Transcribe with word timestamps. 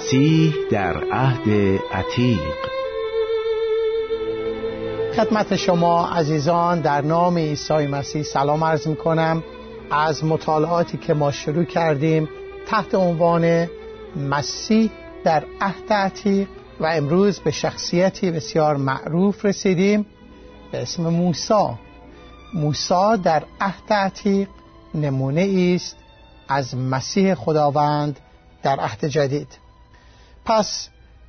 مسیح 0.00 0.54
در 0.70 1.04
عهد 1.12 1.48
عتیق. 1.92 2.40
خدمت 5.16 5.56
شما 5.56 6.06
عزیزان 6.06 6.80
در 6.80 7.00
نام 7.00 7.38
عیسی 7.38 7.86
مسیح 7.86 8.22
سلام 8.22 8.64
عرض 8.64 8.86
می 8.86 8.96
کنم 8.96 9.44
از 9.90 10.24
مطالعاتی 10.24 10.98
که 10.98 11.14
ما 11.14 11.32
شروع 11.32 11.64
کردیم 11.64 12.28
تحت 12.66 12.94
عنوان 12.94 13.68
مسیح 14.16 14.90
در 15.24 15.44
عهد 15.60 15.92
عتیق 15.92 16.48
و 16.80 16.86
امروز 16.86 17.38
به 17.38 17.50
شخصیتی 17.50 18.30
بسیار 18.30 18.76
معروف 18.76 19.44
رسیدیم 19.44 20.06
به 20.72 20.82
اسم 20.82 21.02
موسی. 21.02 21.68
موسی 22.54 23.16
در 23.22 23.42
عهد 23.60 23.92
عتیق 23.92 24.48
نمونه 24.94 25.72
است 25.74 25.96
از 26.48 26.76
مسیح 26.76 27.34
خداوند 27.34 28.20
در 28.62 28.80
عهد 28.80 29.04
جدید. 29.04 29.69
پس 30.44 30.88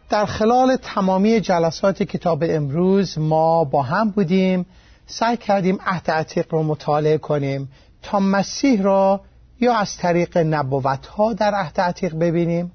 در 0.09 0.25
خلال 0.25 0.75
تمامی 0.75 1.39
جلسات 1.39 2.03
کتاب 2.03 2.43
امروز 2.47 3.19
ما 3.19 3.63
با 3.63 3.81
هم 3.81 4.09
بودیم 4.09 4.65
سعی 5.07 5.37
کردیم 5.37 5.77
عهد 5.85 6.11
عتیق 6.11 6.53
رو 6.53 6.63
مطالعه 6.63 7.17
کنیم 7.17 7.69
تا 8.01 8.19
مسیح 8.19 8.81
را 8.81 9.21
یا 9.59 9.75
از 9.75 9.97
طریق 9.97 10.37
نبوت 10.37 11.05
ها 11.05 11.33
در 11.33 11.53
عهد 11.53 11.81
عتیق 11.81 12.15
ببینیم 12.15 12.71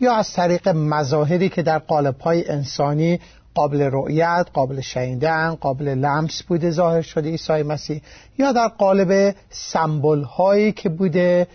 یا 0.00 0.14
از 0.14 0.32
طریق 0.32 0.68
مظاهری 0.68 1.48
که 1.48 1.62
در 1.62 1.78
قالب 1.78 2.20
های 2.20 2.50
انسانی 2.50 3.20
قابل 3.54 3.80
رؤیت، 3.92 4.46
قابل 4.52 4.80
شنیدن، 4.80 5.54
قابل 5.54 5.88
لمس 5.88 6.42
بوده 6.42 6.70
ظاهر 6.70 7.02
شده 7.02 7.30
عیسی 7.30 7.62
مسیح 7.62 8.02
یا 8.38 8.52
در 8.52 8.68
قالب 8.68 9.34
سمبل 9.50 10.22
هایی 10.22 10.72
که 10.72 10.88
بوده 10.88 11.46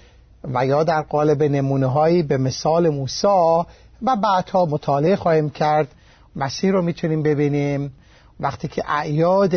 و 0.43 0.65
یا 0.65 0.83
در 0.83 1.01
قالب 1.01 1.43
نمونه 1.43 1.87
هایی 1.87 2.23
به 2.23 2.37
مثال 2.37 2.89
موسی 2.89 3.63
و 4.01 4.15
بعدها 4.15 4.65
مطالعه 4.65 5.15
خواهیم 5.15 5.49
کرد. 5.49 5.87
مسیح 6.35 6.71
رو 6.71 6.81
می‌تونیم 6.81 7.23
ببینیم. 7.23 7.93
وقتی 8.39 8.67
که 8.67 8.83
اعیاد 8.87 9.55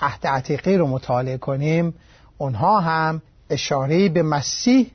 عهد 0.00 0.26
عتیقی 0.26 0.76
رو 0.76 0.86
مطالعه 0.86 1.38
کنیم 1.38 1.94
اونها 2.38 2.80
هم 2.80 3.22
اشاره 3.50 4.08
به 4.08 4.22
مسیح 4.22 4.90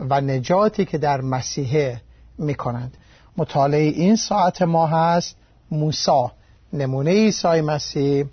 و 0.00 0.20
نجاتی 0.20 0.84
که 0.84 0.98
در 0.98 1.20
مسیح 1.20 1.96
می‌کنند. 2.38 2.96
مطالعه 3.36 3.80
این 3.80 4.16
ساعت 4.16 4.62
ما 4.62 4.86
هست. 4.86 5.36
موسی 5.70 6.24
نمونه 6.72 7.10
عیسی 7.10 7.60
مسیح 7.60 8.24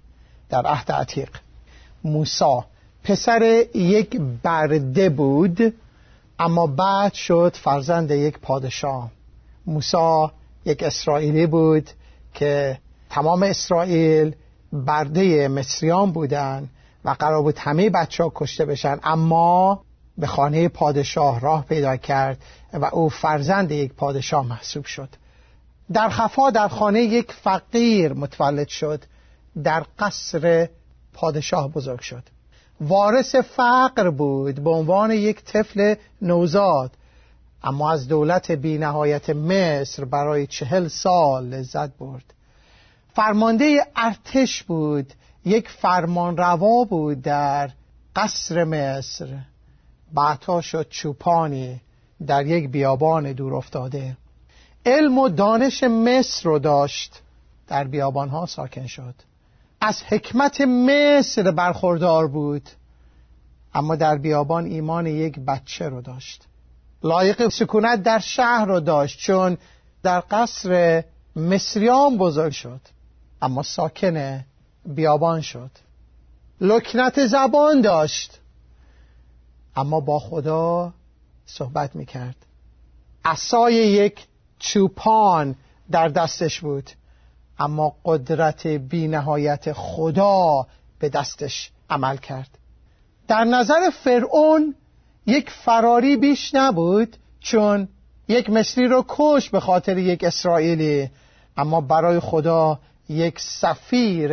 در 0.50 0.66
عهد 0.66 0.92
عتیق. 0.92 1.30
موسی 2.04 2.60
پسر 3.04 3.66
یک 3.76 4.22
برده 4.44 5.10
بود 5.10 5.74
اما 6.40 6.68
بعد 6.68 7.14
شد 7.14 7.56
فرزند 7.64 8.12
یک 8.12 8.40
پادشاه. 8.40 9.12
موسی 9.68 10.28
یک 10.66 10.84
اسرائیلی 10.84 11.48
بود 11.48 11.90
که 12.34 12.80
تمام 13.10 13.44
اسرائیل 13.44 14.36
برده 14.74 15.48
مصریان 15.48 16.12
بودن 16.12 16.70
و 17.06 17.10
قرار 17.10 17.42
بود 17.42 17.58
همه 17.58 17.90
بچه 17.90 18.24
ها 18.24 18.32
کشته 18.36 18.66
بشن 18.66 19.00
اما 19.04 19.82
به 20.18 20.28
خانه 20.28 20.68
پادشاه 20.68 21.40
راه 21.40 21.66
پیدا 21.66 21.98
کرد 21.98 22.38
و 22.74 22.86
او 22.86 23.10
فرزند 23.10 23.72
یک 23.72 23.94
پادشاه 23.94 24.48
محسوب 24.48 24.86
شد. 24.86 25.10
در 25.94 26.10
خفا 26.10 26.50
در 26.50 26.68
خانه 26.68 27.02
یک 27.02 27.32
فقیر 27.32 28.14
متولد 28.14 28.68
شد. 28.68 29.04
در 29.64 29.86
قصر 30.00 30.70
پادشاه 31.14 31.72
بزرگ 31.72 32.00
شد. 32.00 32.24
وارث 32.82 33.36
فقر 33.36 34.10
بود 34.10 34.64
به 34.64 34.70
عنوان 34.70 35.12
یک 35.12 35.44
طفل 35.44 35.96
نوزاد. 36.22 36.92
اما 37.64 37.92
از 37.92 38.08
دولت 38.08 38.52
بی 38.52 38.78
نهایت 38.78 39.30
مصر 39.30 40.06
برای 40.06 40.48
چهل 40.48 40.88
سال 40.88 41.46
لذت 41.46 41.98
برد. 41.98 42.34
فرمانده 43.14 43.88
ارتش 43.96 44.64
بود 44.64 45.14
یک 45.46 45.70
فرمان 45.70 46.38
روا 46.38 46.84
بود 46.84 47.22
در 47.22 47.72
قصر 48.16 48.64
مصر. 48.64 49.38
بعدها 50.14 50.62
شد 50.62 50.90
چوپانی 50.90 51.82
در 52.28 52.46
یک 52.46 52.70
بیابان 52.70 53.32
دور 53.32 53.56
افتاده. 53.56 54.18
علم 54.86 55.18
و 55.18 55.30
دانش 55.30 55.84
مصر 55.84 56.44
رو 56.44 56.60
داشت. 56.60 57.22
در 57.68 57.84
بیابانها 57.84 58.46
ساکن 58.46 58.88
شد. 58.88 59.16
از 59.82 60.04
حکمت 60.04 60.62
مصر 60.62 61.52
برخوردار 61.52 62.28
بود. 62.28 62.70
اما 63.74 63.96
در 63.96 64.18
بیابان 64.18 64.66
ایمان 64.66 65.08
یک 65.08 65.40
بچه 65.40 65.90
رو 65.90 66.02
داشت. 66.02 66.44
لایق 67.04 67.48
سکونت 67.48 68.04
در 68.04 68.20
شهر 68.20 68.66
رو 68.66 68.80
داشت 68.80 69.20
چون 69.20 69.58
در 70.04 70.24
قصر 70.32 71.04
مصریان 71.36 72.18
بزرگ 72.18 72.52
شد 72.52 72.82
اما 73.42 73.64
ساکن 73.64 74.46
بیابان 74.86 75.42
شد. 75.42 75.72
لکنت 76.62 77.28
زبان 77.28 77.82
داشت 77.82 78.40
اما 79.76 80.00
با 80.00 80.20
خدا 80.20 80.94
صحبت 81.46 81.96
می‌کرد. 81.96 82.36
عصای 83.26 83.74
یک 83.74 84.28
چوپان 84.60 85.56
در 85.92 86.08
دستش 86.08 86.60
بود 86.60 86.90
اما 87.60 87.96
قدرت 88.06 88.68
بی 88.68 89.08
نهایت 89.08 89.74
خدا 89.74 90.68
به 91.00 91.10
دستش 91.10 91.72
عمل 91.90 92.18
کرد. 92.18 92.58
در 93.28 93.44
نظر 93.44 93.90
فرعون 93.90 94.76
یک 95.28 95.50
فراری 95.50 96.18
بیش 96.18 96.56
نبود 96.56 97.18
چون 97.40 97.88
یک 98.28 98.50
مصری 98.50 98.88
رو 98.88 99.06
کش 99.08 99.50
به 99.50 99.60
خاطر 99.60 99.98
یک 99.98 100.24
اسرائیلی 100.24 101.10
اما 101.58 101.82
برای 101.82 102.20
خدا 102.20 102.80
یک 103.10 103.40
سفیر 103.40 104.32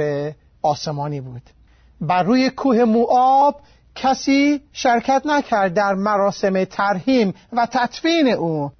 آسمانی 0.62 1.20
بود. 1.20 1.42
بر 2.00 2.22
روی 2.22 2.50
کوه 2.50 2.84
موآب 2.84 3.60
کسی 3.94 4.60
شرکت 4.72 5.22
نکرد 5.24 5.74
در 5.74 5.94
مراسم 5.94 6.64
ترهیم 6.64 7.34
و 7.52 7.66
تطفین 7.66 8.28
او 8.28 8.70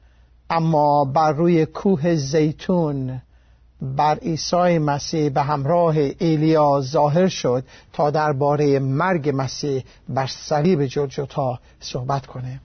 اما 0.50 1.04
بر 1.04 1.32
روی 1.32 1.66
کوه 1.66 2.14
زیتون 2.14 3.22
بر 3.84 4.18
عیسی 4.18 4.78
مسیح 4.78 5.28
به 5.28 5.42
همراه 5.42 5.96
ایلیا 5.96 6.80
ظاهر 6.80 7.28
شد 7.28 7.64
تا 7.92 8.10
درباره 8.10 8.78
مرگ 8.78 9.32
مسیح 9.34 9.84
بر 10.08 10.26
صلیب 10.26 10.84
جلجتا 10.84 11.58
صحبت 11.80 12.26
کنه. 12.26 12.60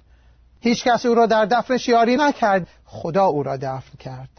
هیچ 0.61 0.83
کس 0.83 1.05
او 1.05 1.15
را 1.15 1.25
در 1.25 1.45
دفنش 1.45 1.87
یاری 1.87 2.15
نکرد 2.15 2.67
خدا 2.85 3.25
او 3.25 3.43
را 3.43 3.57
دفن 3.57 3.97
کرد. 3.99 4.29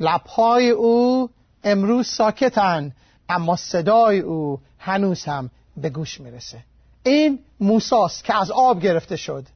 لبهای 0.00 0.70
او 0.70 1.30
امروز 1.64 2.06
ساکتن 2.06 2.92
اما 3.28 3.56
صدای 3.56 4.20
او 4.20 4.60
هنوز 4.78 5.24
هم 5.24 5.50
به 5.76 5.90
گوش 5.90 6.20
می‌رسه. 6.20 6.58
این 7.02 7.38
موساست 7.60 8.24
که 8.24 8.40
از 8.40 8.50
آب 8.50 8.80
گرفته 8.80 9.16
شد. 9.16 9.46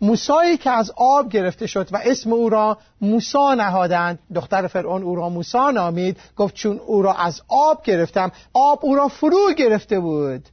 موسایی 0.00 0.56
که 0.56 0.70
از 0.70 0.92
آب 0.96 1.28
گرفته 1.28 1.66
شد 1.66 1.88
و 1.92 2.00
اسم 2.04 2.32
او 2.32 2.48
را 2.48 2.78
موسا 3.00 3.54
نهادند 3.54 4.18
دختر 4.34 4.66
فرعون 4.66 5.02
او 5.02 5.16
را 5.16 5.28
موسا 5.28 5.70
نامید 5.70 6.16
گفت 6.36 6.54
چون 6.54 6.78
او 6.78 7.02
را 7.02 7.14
از 7.14 7.42
آب 7.48 7.82
گرفتم 7.82 8.32
آب 8.52 8.78
او 8.82 8.94
را 8.94 9.08
فرو 9.08 9.54
گرفته 9.58 10.00
بود. 10.00 10.48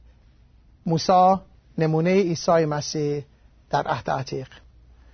موسا 0.86 1.42
نمونه 1.78 2.14
عیسی 2.14 2.64
مسیح 2.64 3.24
در 3.70 3.86
عهد 3.86 4.10
عتیق. 4.10 4.48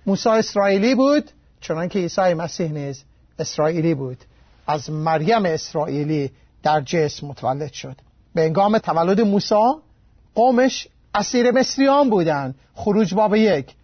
موسی 0.05 0.29
اسرائیلی 0.29 0.95
بود 0.95 1.31
چنانکه 1.61 1.99
عیسی 1.99 2.33
مسیح 2.33 2.71
نیز 2.71 3.03
اسرائیلی 3.39 3.93
بود. 3.93 4.17
از 4.67 4.89
مریم 4.89 5.45
اسرائیلی 5.45 6.31
در 6.63 6.81
جسم 6.81 7.27
متولد 7.27 7.71
شد. 7.71 7.95
به 8.35 8.41
انگام 8.41 8.77
تولد 8.77 9.21
موسی 9.21 9.73
قومش 10.35 10.87
اسیر 11.15 11.51
مصریان 11.51 12.09
بودند. 12.09 12.55
خروج 12.75 13.13
باب 13.13 13.35
یک. 13.35 13.75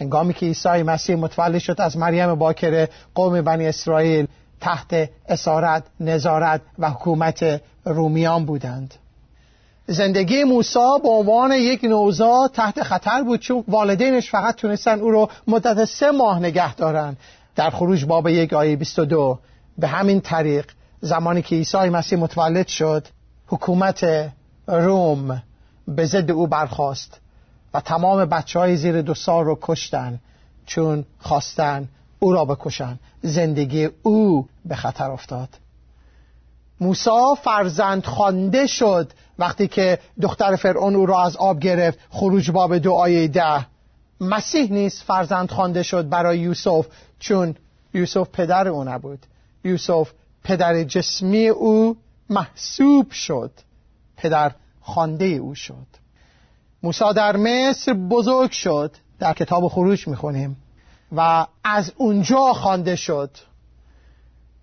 هنگامی 0.00 0.34
که 0.34 0.46
عیسی 0.46 0.82
مسیح 0.82 1.16
متولد 1.16 1.58
شد 1.58 1.80
از 1.80 1.96
مریم 1.96 2.34
باکره 2.34 2.88
قوم 3.14 3.40
بنی 3.40 3.66
اسرائیل 3.66 4.26
تحت 4.60 5.10
اسارت، 5.28 5.82
نظارت 6.00 6.60
و 6.78 6.90
حکومت 6.90 7.62
رومیان 7.84 8.44
بودند. 8.44 8.94
زندگی 9.86 10.44
موسی 10.44 10.98
به 11.02 11.08
عنوان 11.08 11.52
یک 11.52 11.84
نوزاد 11.84 12.50
تحت 12.52 12.82
خطر 12.82 13.22
بود 13.22 13.40
چون 13.40 13.64
والدینش 13.68 14.30
فقط 14.30 14.54
تونستن 14.54 15.00
او 15.00 15.10
رو 15.10 15.28
مدت 15.46 15.84
سه 15.84 16.10
ماه 16.10 16.38
نگه 16.38 16.74
دارن. 16.74 17.16
در 17.56 17.70
خروج 17.70 18.04
باب 18.04 18.28
یک 18.28 18.52
آیه 18.52 18.76
22 18.76 19.38
به 19.78 19.88
همین 19.88 20.20
طریق 20.20 20.66
زمانی 21.00 21.42
که 21.42 21.56
عیسی 21.56 21.78
مسیح 21.78 22.18
متولد 22.18 22.66
شد 22.66 23.06
حکومت 23.46 24.30
روم 24.66 25.42
به 25.88 26.04
ضد 26.04 26.30
او 26.30 26.46
برخواست 26.46 27.20
و 27.74 27.80
تمام 27.80 28.24
بچه 28.24 28.58
های 28.58 28.76
زیر 28.76 29.02
دو 29.02 29.14
سال 29.14 29.44
رو 29.44 29.58
کشتن 29.62 30.20
چون 30.66 31.04
خواستن 31.18 31.88
او 32.18 32.32
را 32.32 32.44
بکشن. 32.44 32.98
زندگی 33.22 33.88
او 34.02 34.48
به 34.64 34.74
خطر 34.74 35.10
افتاد. 35.10 35.48
موسا 36.80 37.34
فرزند 37.34 38.04
خوانده 38.04 38.66
شد. 38.66 39.12
وقتی 39.38 39.68
که 39.68 39.98
دختر 40.22 40.56
فرعون 40.56 40.94
او 40.94 41.06
را 41.06 41.22
از 41.22 41.36
آب 41.36 41.60
گرفت 41.60 41.98
خروج 42.10 42.50
باب 42.50 42.86
آیه 42.86 43.28
ده. 43.28 43.66
مسیح 44.20 44.72
نیست 44.72 45.02
فرزند 45.02 45.50
خوانده 45.50 45.82
شد 45.82 46.08
برای 46.08 46.38
یوسف 46.38 46.86
چون 47.18 47.54
یوسف 47.94 48.28
پدر 48.32 48.68
او 48.68 48.84
نبود. 48.84 49.26
یوسف 49.64 50.10
پدر 50.44 50.84
جسمی 50.84 51.48
او 51.48 51.96
محسوب 52.30 53.10
شد. 53.10 53.50
پدر 54.16 54.52
خانده 54.80 55.24
او 55.24 55.54
شد. 55.54 55.86
موسی 56.82 57.04
در 57.16 57.36
مصر 57.36 57.92
بزرگ 57.92 58.50
شد 58.50 58.96
در 59.18 59.32
کتاب 59.32 59.68
خروج 59.68 60.08
می‌خونیم. 60.08 60.56
و 61.16 61.46
از 61.64 61.92
اونجا 61.96 62.52
خوانده 62.52 62.96
شد. 62.96 63.30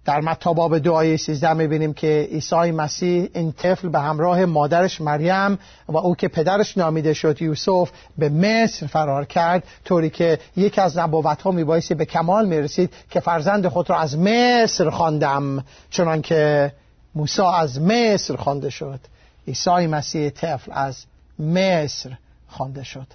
در 0.05 0.21
متی 0.21 0.53
باب 0.53 0.77
دو 0.77 0.93
آیه 0.93 1.17
13 1.17 1.53
می‌بینیم 1.53 1.93
که 1.93 2.27
عیسی 2.31 2.71
مسیح 2.71 3.29
این 3.33 3.51
طفل 3.51 3.89
به 3.89 3.99
همراه 3.99 4.45
مادرش 4.45 5.01
مریم 5.01 5.59
و 5.87 5.97
او 5.97 6.15
که 6.15 6.27
پدرش 6.27 6.77
نامیده 6.77 7.13
شد 7.13 7.41
یوسف 7.41 7.91
به 8.17 8.29
مصر 8.29 8.87
فرار 8.87 9.25
کرد. 9.25 9.63
طوری 9.85 10.09
که 10.09 10.39
یک 10.55 10.79
از 10.79 10.97
نبوت 10.97 11.41
ها 11.41 11.51
میبایستی 11.51 11.93
به 11.93 12.05
کمال 12.05 12.47
می‌رسید 12.47 12.93
که 13.09 13.19
فرزند 13.19 13.67
خود 13.67 13.89
را 13.89 13.99
از 13.99 14.17
مصر 14.17 14.89
خواندم 14.89 15.63
چنان 15.89 16.21
که 16.21 16.73
موسی 17.15 17.41
از 17.41 17.81
مصر 17.81 18.35
خوانده 18.35 18.69
شد. 18.69 18.99
عیسی 19.47 19.87
مسیح 19.87 20.29
طفل 20.29 20.71
از 20.75 21.05
مصر 21.39 22.17
خوانده 22.47 22.83
شد. 22.83 23.07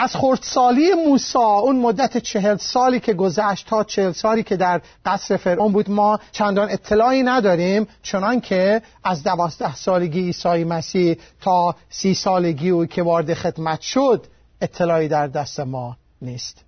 از 0.00 0.16
خردسالی 0.16 0.94
موسی 0.94 1.38
اون 1.38 1.76
مدت 1.76 2.18
چهل 2.18 2.56
سالی 2.56 3.00
که 3.00 3.14
گذشت 3.14 3.66
تا 3.66 3.84
چهل 3.84 4.12
سالی 4.12 4.42
که 4.42 4.56
در 4.56 4.80
قصر 5.06 5.36
فرعون 5.36 5.72
بود 5.72 5.90
ما 5.90 6.20
چندان 6.32 6.70
اطلاعی 6.70 7.22
نداریم 7.22 7.86
چنان 8.02 8.40
که 8.40 8.82
از 9.04 9.22
دوازده 9.22 9.74
سالگی 9.74 10.20
عیسی 10.20 10.64
مسیح 10.64 11.16
تا 11.40 11.74
سی 11.90 12.14
سالگی 12.14 12.70
او 12.70 12.86
که 12.86 13.02
وارد 13.02 13.34
خدمت 13.34 13.80
شد 13.80 14.26
اطلاعی 14.60 15.08
در 15.08 15.26
دست 15.26 15.60
ما 15.60 15.96
نیست. 16.22 16.64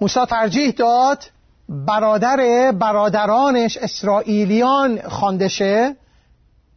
موسی 0.00 0.24
ترجیح 0.24 0.70
داد 0.70 1.24
برادر 1.68 2.72
برادرانش 2.72 3.76
اسرائیلیان 3.76 5.00
خواندشه 5.08 5.96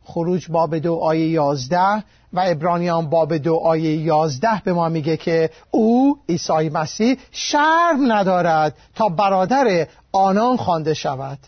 خروج 0.10 0.52
باب 0.52 0.78
دو 0.78 0.96
آیه 0.96 1.28
یازده 1.28 2.04
و 2.34 2.44
ابرانیان 2.46 3.10
باب 3.10 3.38
دو 3.38 3.56
آیه 3.56 3.98
یازده 3.98 4.62
به 4.64 4.74
ما 4.74 4.90
میگه 4.90 5.18
که 5.18 5.50
او 5.72 6.20
عیسی 6.30 6.70
مسیح 6.70 7.18
شرم 7.32 8.12
ندارد 8.12 8.76
تا 8.96 9.10
برادر 9.10 9.88
آنان 10.12 10.58
خوانده 10.58 10.94
شود. 10.94 11.40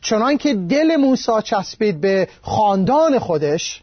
چنان 0.00 0.38
که 0.38 0.54
دل 0.54 0.96
موسی 0.96 1.32
چسبید 1.44 2.00
به 2.00 2.28
خاندان 2.42 3.18
خودش 3.18 3.82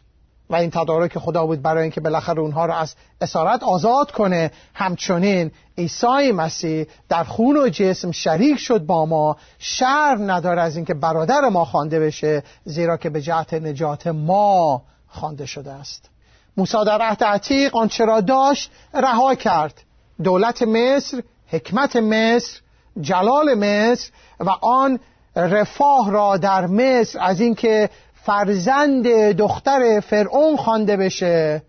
و 0.50 0.56
این 0.56 0.70
تدارک 0.70 1.18
خدا 1.18 1.46
بود 1.46 1.62
برای 1.62 1.82
اینکه 1.82 2.00
بالاخره 2.00 2.40
اونها 2.40 2.66
رو 2.66 2.74
از 2.74 2.94
اسارت 3.20 3.62
آزاد 3.62 4.10
کنه. 4.10 4.50
همچنین 4.74 5.50
عیسی 5.78 6.32
مسیح 6.32 6.86
در 7.08 7.24
خون 7.24 7.56
و 7.56 7.68
جسم 7.68 8.10
شریک 8.10 8.58
شد 8.58 8.86
با 8.86 9.06
ما. 9.06 9.36
شرم 9.58 10.30
نداره 10.30 10.62
از 10.62 10.76
اینکه 10.76 10.94
برادر 10.94 11.48
ما 11.48 11.64
خوانده 11.64 12.00
بشه 12.00 12.42
زیرا 12.64 12.96
که 12.96 13.10
به 13.10 13.22
جهت 13.22 13.54
نجات 13.54 14.06
ما 14.06 14.82
خوانده 15.08 15.46
شده 15.46 15.72
است. 15.72 16.10
موسی 16.56 16.84
در 16.86 17.02
عهد 17.02 17.24
عتیق 17.24 17.76
آنچه 17.76 18.04
را 18.04 18.20
داشت 18.20 18.70
رها 18.94 19.34
کرد. 19.34 19.82
دولت 20.22 20.62
مصر 20.62 21.22
حکمت 21.46 21.96
مصر 21.96 22.60
جلال 23.00 23.54
مصر 23.54 24.10
و 24.40 24.50
آن 24.60 24.98
رفاه 25.36 26.10
را 26.10 26.36
در 26.36 26.66
مصر. 26.66 27.18
از 27.20 27.40
اینکه 27.40 27.90
فرزند 28.24 29.08
دختر 29.32 30.00
فرعون 30.00 30.56
خوانده 30.56 30.96
بشه 30.96 31.62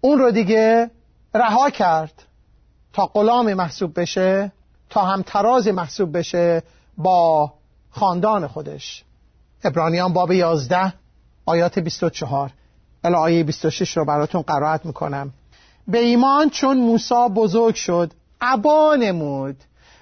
اون 0.00 0.18
رو 0.18 0.30
دیگه 0.30 0.90
رها 1.34 1.70
کرد 1.70 2.22
تا 2.92 3.06
غلام 3.06 3.54
محسوب 3.54 4.00
بشه 4.00 4.52
تا 4.90 5.04
هم 5.04 5.22
تراز 5.22 5.68
محسوب 5.68 6.18
بشه 6.18 6.62
با 6.98 7.52
خاندان 7.90 8.46
خودش. 8.46 9.04
ابرانیان 9.64 10.12
باب 10.12 10.32
11 10.32 10.92
آیات 11.46 11.78
24 11.78 12.50
الی 13.04 13.14
آیه 13.14 13.44
26 13.44 13.96
رو 13.96 14.04
براتون 14.04 14.42
قرائت 14.42 14.86
می‌کنم. 14.86 15.32
به 15.88 15.98
ایمان 15.98 16.50
چون 16.50 16.76
موسی 16.76 17.28
بزرگ 17.34 17.74
شد 17.74 18.12
عبا 18.40 18.96
نمود 18.96 19.56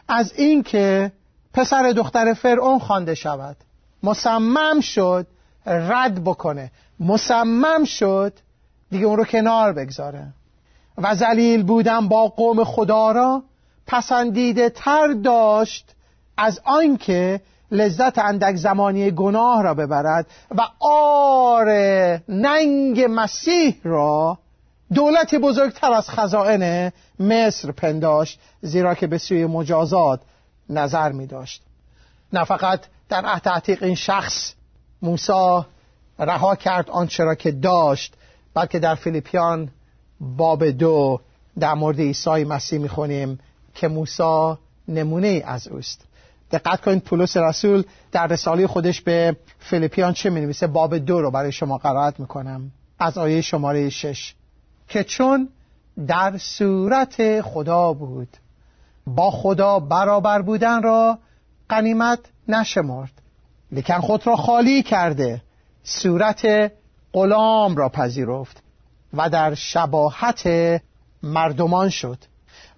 از 0.08 0.32
اینکه 0.36 1.12
پسر 1.52 1.92
دختر 1.96 2.34
فرعون 2.34 2.78
خوانده 2.78 3.14
شود. 3.14 3.56
مصمم 4.02 4.80
شد 4.80 5.26
رد 5.66 6.24
بکنه. 6.24 6.70
مصمم 7.00 7.84
شد 7.84 8.32
دیگه 8.90 9.06
اون 9.06 9.16
رو 9.16 9.24
کنار 9.24 9.72
بگذاره. 9.72 10.26
و 10.98 11.14
زلیل 11.14 11.62
بودن 11.62 12.08
با 12.08 12.28
قوم 12.28 12.64
خدا 12.64 13.12
را 13.12 13.42
پسندیده 13.86 14.70
تر 14.70 15.12
داشت 15.12 15.94
از 16.36 16.60
آنکه 16.64 17.40
لذت 17.70 18.18
اندک 18.18 18.56
زمانی 18.56 19.10
گناه 19.10 19.62
را 19.62 19.74
ببرد 19.74 20.26
و 20.50 20.62
آر 20.80 21.68
ننگ 22.28 23.06
مسیح 23.10 23.76
را 23.84 24.38
دولت 24.94 25.34
بزرگتر 25.34 25.92
از 25.92 26.10
خزائن 26.10 26.92
مصر 27.20 27.72
پنداشت 27.72 28.40
زیرا 28.60 28.94
که 28.94 29.06
به 29.06 29.18
سوی 29.18 29.46
مجازات 29.46 30.20
نظر 30.68 31.12
می 31.12 31.26
داشت 31.26 31.62
نه 32.32 32.44
فقط 32.44 32.80
در 33.08 33.24
عهد 33.24 33.78
این 33.80 33.94
شخص 33.94 34.54
موسی 35.04 35.62
رها 36.18 36.56
کرد 36.56 36.90
آنچه 36.90 37.24
را 37.24 37.34
که 37.34 37.50
داشت 37.50 38.14
بلکه 38.54 38.78
در 38.78 38.94
فیلیپیان 38.94 39.68
باب 40.20 40.70
دو 40.70 41.20
در 41.58 41.74
مورد 41.74 42.00
عیسی 42.00 42.44
مسیح 42.44 42.78
می‌خونیم 42.78 43.38
که 43.74 43.88
موسی 43.88 44.54
نمونه 44.88 45.42
از 45.46 45.68
اوست. 45.68 46.00
دقت 46.50 46.80
کنید 46.80 47.02
پولس 47.02 47.36
رسول 47.36 47.84
در 48.12 48.26
رساله 48.26 48.66
خودش 48.66 49.00
به 49.00 49.36
فیلیپیان 49.58 50.12
چه 50.12 50.30
می 50.30 50.54
باب 50.72 50.98
دو 50.98 51.20
رو 51.20 51.30
برای 51.30 51.52
شما 51.52 51.78
قرائت 51.78 52.20
می‌کنم. 52.20 52.70
از 52.98 53.18
آیه 53.18 53.40
شماره 53.40 53.90
شش. 53.90 54.34
که 54.88 55.04
چون 55.04 55.48
در 56.06 56.38
صورت 56.38 57.40
خدا 57.40 57.92
بود 57.92 58.28
با 59.06 59.30
خدا 59.30 59.78
برابر 59.78 60.42
بودن 60.42 60.82
را 60.82 61.18
قنیمت 61.68 62.18
نشمرد. 62.48 63.12
لیکن 63.72 64.00
خود 64.00 64.26
را 64.26 64.36
خالی 64.36 64.82
کرده. 64.82 65.42
صورت 65.84 66.72
غلام 67.12 67.76
را 67.76 67.88
پذیرفت 67.88 68.62
و 69.14 69.30
در 69.30 69.54
شباهت 69.54 70.48
مردمان 71.22 71.88
شد. 71.88 72.18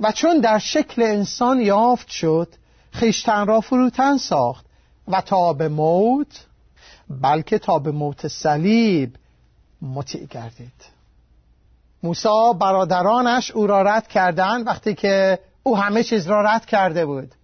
و 0.00 0.12
چون 0.12 0.40
در 0.40 0.58
شکل 0.58 1.02
انسان 1.02 1.60
یافت 1.60 2.08
شد 2.08 2.48
خیشتن 2.90 3.46
را 3.46 3.60
فروتن 3.60 4.16
ساخت 4.16 4.66
و 5.08 5.20
تا 5.20 5.52
به 5.52 5.68
موت 5.68 6.46
بلکه 7.10 7.58
تا 7.58 7.78
به 7.78 7.90
موت 7.90 8.28
صلیب 8.28 9.16
مطیع 9.82 10.26
گردید. 10.26 10.96
موسی 12.02 12.52
برادرانش 12.60 13.50
او 13.50 13.66
را 13.66 13.82
رد 13.82 14.08
کردند 14.08 14.66
وقتی 14.66 14.94
که 14.94 15.38
او 15.62 15.78
همه 15.78 16.02
چیز 16.02 16.26
را 16.26 16.42
رد 16.42 16.66
کرده 16.66 17.06
بود. 17.06 17.34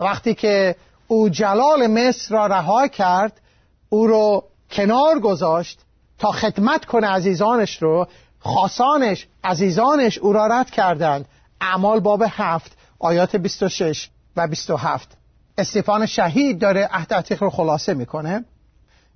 وقتی 0.00 0.34
که 0.34 0.76
او 1.10 1.28
جلال 1.28 1.86
مصر 1.86 2.34
را 2.34 2.46
رها 2.46 2.88
کرد 2.88 3.40
او 3.88 4.06
رو 4.06 4.44
کنار 4.70 5.20
گذاشت 5.20 5.80
تا 6.18 6.32
خدمت 6.32 6.84
کنه 6.84 7.06
عزیزانش 7.06 7.82
رو. 7.82 8.06
خاصانش 8.38 9.26
عزیزانش 9.44 10.18
او 10.18 10.32
را 10.32 10.46
رد 10.46 10.70
کردند. 10.70 11.28
اعمال 11.60 12.00
باب 12.00 12.24
هفت 12.28 12.76
آیات 12.98 13.36
26 13.36 14.08
و 14.36 14.48
27 14.48 15.16
استفان 15.58 16.06
شهید 16.06 16.58
داره 16.58 16.88
عهد 16.92 17.36
رو 17.40 17.50
خلاصه 17.50 17.94
می‌کنه. 17.94 18.44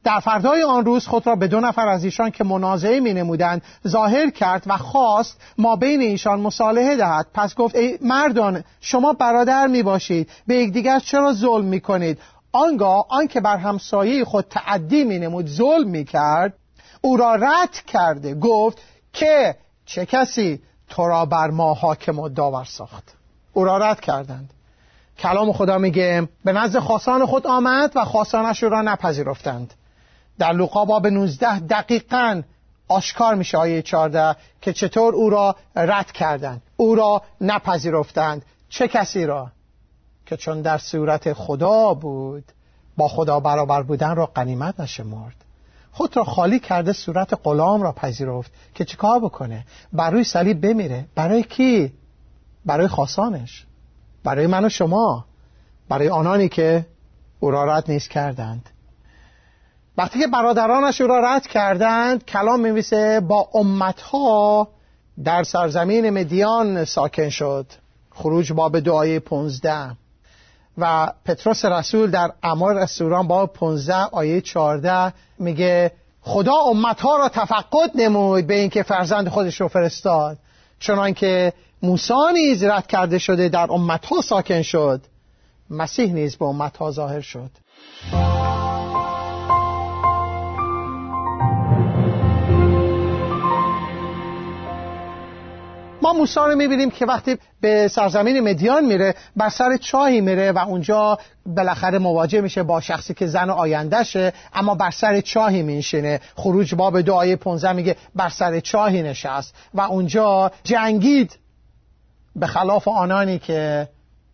در 0.05 0.21
فردای 0.21 0.63
آن 0.63 0.85
روز 0.85 1.07
خود 1.07 1.27
را 1.27 1.37
به 1.37 1.49
دو 1.49 1.61
نفر 1.61 1.89
از 1.89 2.05
ایشان 2.05 2.31
که 2.31 2.45
منازعه 2.45 3.01
می 3.01 3.15
نمودند 3.15 3.63
ظاهر 3.89 4.31
کرد 4.31 4.63
و 4.67 4.77
خواست 4.77 5.41
ما 5.59 5.77
بین 5.77 6.01
ایشان 6.01 6.41
مصالحه 6.41 6.97
دهد. 6.97 7.27
پس 7.35 7.55
گفت 7.55 7.77
ای 7.77 7.99
مردان 8.03 8.65
شما 8.81 9.13
برادر 9.13 9.67
می 9.67 9.83
باشید. 9.83 10.31
به 10.47 10.55
یکدیگر 10.55 10.99
چرا 10.99 11.33
ظلم 11.33 11.65
می 11.65 11.81
کنید؟ 11.81 12.19
آنگاه 12.53 13.07
آنکه 13.09 13.41
بر 13.41 13.57
همسایه 13.57 14.25
خود 14.25 14.47
تعدی 14.51 15.05
می 15.05 15.19
نمود 15.19 15.47
ظلم 15.47 15.89
می 15.89 16.05
کرد 16.05 16.55
او 17.01 17.17
را 17.17 17.35
رد 17.35 17.73
کرده. 17.87 18.35
گفت 18.35 18.79
که 19.13 19.57
چه 19.87 20.07
کسی 20.07 20.61
تو 20.89 21.09
را 21.09 21.25
بر 21.27 21.51
ما 21.51 21.75
حاکم 21.75 22.19
و 22.19 22.29
داور 22.29 22.65
ساخت؟ 22.65 23.15
او 23.53 23.65
را 23.65 23.79
رد 23.79 24.01
کردند. 24.01 24.51
کلام 25.19 25.53
خدا 25.53 25.79
میگه 25.79 26.29
به 26.45 26.53
نزد 26.53 26.79
خاصان 26.79 27.27
خود 27.27 27.47
آمد 27.47 27.93
و 27.95 28.05
خاصانش 28.05 28.63
را 28.63 28.83
نپذیرفتند. 28.83 29.75
در 30.39 30.53
لوقا 30.53 30.85
باب 30.85 31.07
19 31.07 31.59
دقیقا 31.59 32.43
آشکار 32.89 33.35
میشه 33.35 33.59
آیه 33.59 33.83
14 33.83 34.37
که 34.61 34.73
چطور 34.73 35.15
او 35.15 35.31
را 35.31 35.57
رد 35.77 36.13
کردند. 36.13 36.63
او 36.77 36.95
را 36.95 37.23
نپذیرفتند. 37.41 38.45
چه 38.69 38.89
کسی 38.89 39.27
را؟ 39.27 39.51
که 40.27 40.37
چون 40.37 40.63
در 40.63 40.79
صورت 40.79 41.33
خدا 41.33 41.95
بود 41.95 42.45
با 42.97 43.09
خدا 43.09 43.41
برابر 43.41 43.83
بودن 43.83 44.17
را 44.17 44.27
قنیمت 44.27 44.81
نشمرد. 44.81 45.37
خود 45.93 46.17
را 46.17 46.25
خالی 46.25 46.59
کرده 46.59 46.93
صورت 46.93 47.41
غلام 47.45 47.83
را 47.83 47.93
پذیرفت 47.93 48.53
که 48.75 48.85
چیکار 48.85 49.21
بکنه؟ 49.21 49.67
برای 49.93 50.25
صلیب 50.25 50.61
بمیره. 50.61 51.07
برای 51.15 51.43
کی؟ 51.43 51.93
برای 52.65 52.89
خاصانش. 52.89 53.67
برای 54.25 54.47
من 54.47 54.65
و 54.65 54.69
شما. 54.69 55.25
برای 55.89 56.09
آنانی 56.09 56.49
که 56.49 56.87
او 57.41 57.51
را 57.51 57.65
رد 57.65 57.91
نیست 57.91 58.11
کردند. 58.11 58.71
وقتی 59.99 60.19
که 60.19 60.27
برادرانش 60.27 61.01
او 61.01 61.07
را 61.07 61.21
رد 61.21 61.47
کردند 61.47 62.25
کلام 62.25 62.61
میویسه 62.61 63.21
با 63.21 63.49
امتها 63.55 64.69
در 65.25 65.43
سرزمین 65.43 66.11
مدیان 66.11 66.85
ساکن 66.85 67.29
شد. 67.29 67.67
خروج 68.11 68.53
باب 68.53 68.81
دعای 68.81 69.19
پونزده. 69.19 69.97
و 70.79 71.13
پتروس 71.25 71.65
رسول 71.65 72.11
در 72.11 72.31
امار 72.43 72.83
رسولان 72.83 73.29
باب 73.29 73.53
15 73.53 73.95
آیه 73.95 74.41
14 74.41 75.13
میگه 75.39 75.93
خدا 76.21 76.55
امتها 76.55 77.17
را 77.17 77.29
تفقد 77.29 77.91
نمود 77.95 78.47
به 78.47 78.55
اینکه 78.55 78.83
فرزند 78.83 79.29
خودش 79.29 79.61
رو 79.61 79.69
فرستاد. 79.69 80.39
چنانکه 80.81 81.53
موسی 81.83 82.13
نیز 82.35 82.65
رد 82.65 82.87
کرده 82.87 83.19
شده 83.19 83.49
در 83.49 83.73
امتها 83.73 84.21
ساکن 84.21 84.63
شد. 84.63 85.01
مسیح 85.71 86.13
نیز 86.13 86.37
به 86.37 86.45
امتها 86.45 86.91
ظاهر 86.91 87.21
شد. 87.21 87.51
ما 96.05 96.13
موسی 96.13 96.41
رو 96.41 96.55
می‌بینیم 96.57 96.91
که 96.91 97.07
وقتی 97.07 97.39
به 97.61 97.89
سرزمین 97.89 98.41
مدیان 98.41 98.85
میره 98.85 99.15
بر 99.37 99.49
سر 99.49 99.77
چاهی 99.77 100.21
میره 100.21 100.53
و 100.53 100.59
اونجا 100.59 101.19
بالاخره 101.47 101.99
مواجه 101.99 102.41
میشه 102.41 102.63
با 102.63 102.81
شخصی 102.81 103.15
که 103.15 103.27
زن 103.27 103.51
آیندهشه 103.51 104.33
اما 104.55 104.75
بر 104.75 104.91
سر 104.91 105.21
چاهی 105.21 105.63
میشینه 105.63 106.21
خروج 106.37 106.75
باب 106.75 107.01
دعای 107.01 107.37
15 107.37 107.73
میگه 107.73 107.97
بر 108.15 108.29
سر 108.29 108.61
چاهی 108.61 109.03
نشست 109.03 109.55
و 109.75 109.81
اونجا 109.81 110.51
جنگید. 110.65 111.39
به 112.37 112.47
خلاف 112.47 112.89
آنانی 112.89 113.39
که 113.39 113.89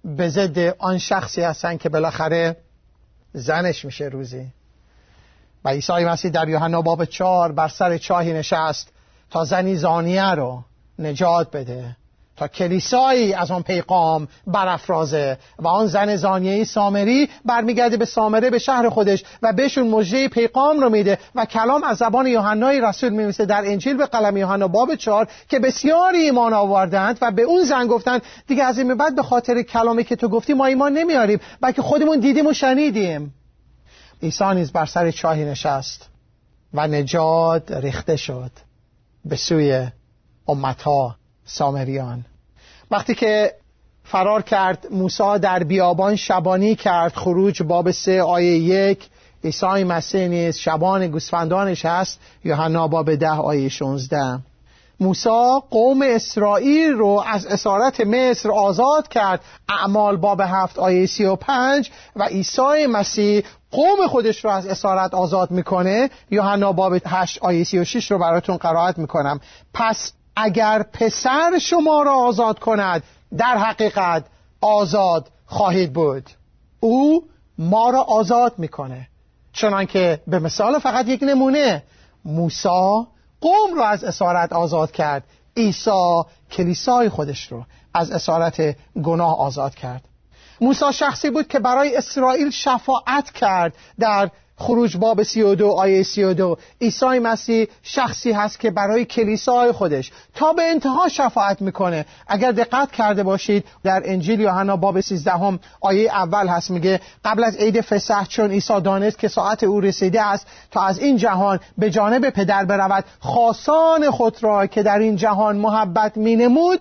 به 0.05 0.29
ضد 0.29 0.59
آن 0.79 0.99
شخصی 0.99 1.43
هستن 1.43 1.77
که 1.77 1.89
بالاخره 1.89 2.57
زنش 3.33 3.85
میشه 3.85 4.05
روزی. 4.05 4.47
و 5.65 5.69
عیسی 5.69 5.93
مسیح 5.93 6.31
در 6.31 6.49
یوحنا 6.49 6.83
باب 6.83 7.05
چهار 7.05 7.53
بر 7.53 7.69
سر 7.69 7.99
چاهی 7.99 8.33
نشست 8.33 8.89
تا 9.31 9.45
زنی 9.45 9.77
زانیه 9.77 10.31
رو 10.31 10.65
نجات 11.01 11.51
بده. 11.51 11.97
تا 12.41 12.49
کلیسایی 12.49 13.35
از 13.35 13.51
آن 13.51 13.63
پیغام 13.63 14.29
برافرازه 14.47 15.39
و 15.59 15.69
آن 15.69 15.87
زن 15.87 16.17
زانیه 16.17 16.65
سامری 16.65 17.29
برمیگرده 17.45 17.97
به 17.97 18.05
سامره 18.05 18.51
به 18.51 18.59
شهر 18.59 18.89
خودش 18.89 19.25
و 19.43 19.53
بهشون 19.53 19.89
مژده 19.89 20.29
پیغام 20.29 20.81
رو 20.81 20.91
میده 20.91 21.19
و 21.35 21.45
کلام 21.45 21.85
از 21.85 21.97
زبان 21.97 22.27
یوحنای 22.27 22.81
رسول 22.81 23.11
میمیسه 23.11 23.47
در 23.47 23.63
انجیل 23.67 23.97
به 23.97 24.07
قلم 24.07 24.37
یوحنا 24.37 24.69
باب 24.69 24.95
چهار 24.95 25.29
که 25.49 25.59
بسیاری 25.59 26.19
ایمان 26.19 26.53
آوردند 26.53 27.19
و 27.23 27.31
به 27.31 27.43
اون 27.43 27.65
زن 27.65 27.87
گفتند 27.87 28.23
دیگه 28.47 28.65
از 28.65 28.79
این 28.79 28.95
بعد 28.95 29.17
به 29.17 29.23
خاطر 29.23 29.63
کلامی 29.63 30.05
که 30.05 30.17
تو 30.17 30.29
گفتی 30.29 30.55
ما 30.55 30.67
ایمان 30.67 30.93
نمیاریم 30.93 31.41
بلکه 31.61 31.83
خودمون 31.83 32.21
دیدیم 32.21 32.47
و 32.47 32.53
شنیدیم. 32.53 33.35
عیسی 34.23 34.55
نیز 34.55 34.73
بر 34.73 34.87
سر 34.87 35.11
چاهی 35.11 35.45
نشست 35.45 36.09
و 36.75 36.87
نجات 36.87 37.73
ریخته 37.73 38.17
شد 38.17 38.51
به 39.25 39.37
سوی 39.37 39.87
امتها 40.51 41.17
سامریان. 41.45 42.25
وقتی 42.91 43.15
که 43.15 43.55
فرار 44.05 44.43
کرد 44.43 44.87
موسی 44.91 45.39
در 45.43 45.63
بیابان 45.65 46.17
شبانی 46.17 46.75
کرد 46.75 47.13
خروج 47.13 47.63
باب 47.63 47.91
سه 47.91 48.23
آیه 48.23 48.59
یک 48.59 49.09
عیسی 49.45 49.85
مسیح 49.85 50.29
نیز 50.29 50.59
شبان 50.59 51.07
گوسفندانش 51.07 51.85
هست 51.85 52.21
یوحنا 52.45 52.89
باب 52.89 53.15
ده 53.15 53.31
آیه 53.31 53.69
16 53.69 54.39
موسی 55.01 55.61
قوم 55.71 56.03
اسرائیل 56.03 56.93
رو 56.93 57.25
از 57.27 57.47
اسارت 57.47 58.01
مصر 58.01 58.51
آزاد 58.51 59.09
کرد 59.09 59.41
اعمال 59.69 60.17
باب 60.17 60.41
هفت 60.41 60.79
آیه 60.79 61.07
سی 61.07 61.25
و 61.25 61.37
پنج 61.37 61.91
و 62.17 62.25
عیسی 62.25 62.87
مسیح 62.89 63.45
قوم 63.71 64.07
خودش 64.09 64.45
رو 64.45 64.51
از 64.51 64.67
اسارت 64.67 65.15
آزاد 65.15 65.51
می‌کنه. 65.51 66.11
یوحنا 66.31 66.73
باب 66.73 66.93
هشت 67.07 67.39
آیه 67.43 67.65
سی 67.65 67.79
و 67.79 67.85
شش 67.85 68.11
رو 68.11 68.19
براتون 68.19 68.57
قرائت 68.57 68.99
می‌کنم. 68.99 69.41
پس 69.75 70.13
اگر 70.43 70.83
پسر 70.83 71.59
شما 71.59 72.03
را 72.03 72.15
آزاد 72.15 72.59
کند 72.59 73.03
در 73.39 73.59
حقیقت 73.59 74.25
آزاد 74.61 75.29
خواهید 75.47 75.93
بود. 75.93 76.31
او 76.81 77.25
ما 77.59 77.91
را 77.91 78.03
آزاد 78.03 78.55
می‌کنه. 78.59 79.09
چنانکه 79.53 80.21
به 80.27 80.39
مثال 80.39 80.79
فقط 80.79 81.09
یک 81.09 81.23
نمونه 81.23 81.83
موسا 82.25 83.07
قوم 83.41 83.75
را 83.77 83.87
از 83.87 84.05
اسارت 84.05 84.53
آزاد 84.53 84.93
کرد. 84.93 85.25
عیسی 85.57 86.23
کلیسای 86.51 87.09
خودش 87.09 87.53
رو 87.53 87.65
از 87.95 88.11
اسارت 88.11 88.77
گناه 89.03 89.39
آزاد 89.39 89.75
کرد. 89.75 90.05
موسی 90.61 90.93
شخصی 90.93 91.31
بود 91.31 91.49
که 91.49 91.59
برای 91.59 91.97
اسرائیل 91.97 92.51
شفاعت 92.51 93.31
کرد 93.31 93.75
در 93.99 94.31
خروج 94.61 94.97
باب 94.97 95.23
32 95.23 95.71
آیه 95.71 96.03
32 96.03 96.57
عیسی 96.81 97.19
مسیح 97.19 97.67
شخصی 97.83 98.33
هست 98.33 98.61
که 98.61 98.71
برای 98.71 99.05
کلیسای 99.05 99.73
خودش 99.73 100.13
تا 100.35 100.53
به 100.53 100.63
انتها 100.63 101.09
شفاعت 101.09 101.63
می‌کنه. 101.63 102.07
اگر 102.29 102.53
دقت 102.53 102.93
کرده 102.93 103.23
باشید 103.23 103.65
در 103.85 104.03
انجیل 104.05 104.41
یوحنا 104.41 104.77
باب 104.77 105.01
13 105.01 105.33
هم 105.33 105.61
آیه 105.81 106.11
اول 106.11 106.49
هست 106.49 106.71
میگه 106.71 107.01
قبل 107.25 107.45
از 107.45 107.57
عید 107.57 107.81
فسح 107.81 108.25
چون 108.25 108.51
عیسی 108.51 108.81
دانست 108.81 109.19
که 109.19 109.29
ساعت 109.29 109.65
او 109.65 109.81
رسیده 109.81 110.23
است 110.23 110.47
تا 110.71 110.83
از 110.83 110.99
این 110.99 111.17
جهان 111.17 111.61
به 111.79 111.91
جانب 111.91 112.31
پدر 112.31 112.65
برود 112.65 113.05
خاصان 113.21 114.11
خود 114.11 114.43
را 114.43 114.67
که 114.67 114.83
در 114.83 114.99
این 114.99 115.17
جهان 115.17 115.57
محبت 115.57 116.17
مینمود 116.17 116.81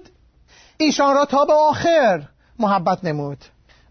ایشان 0.78 1.16
را 1.16 1.26
تا 1.26 1.46
به 1.46 1.54
آخر 1.54 2.24
محبت 2.60 3.04
نمود. 3.04 3.38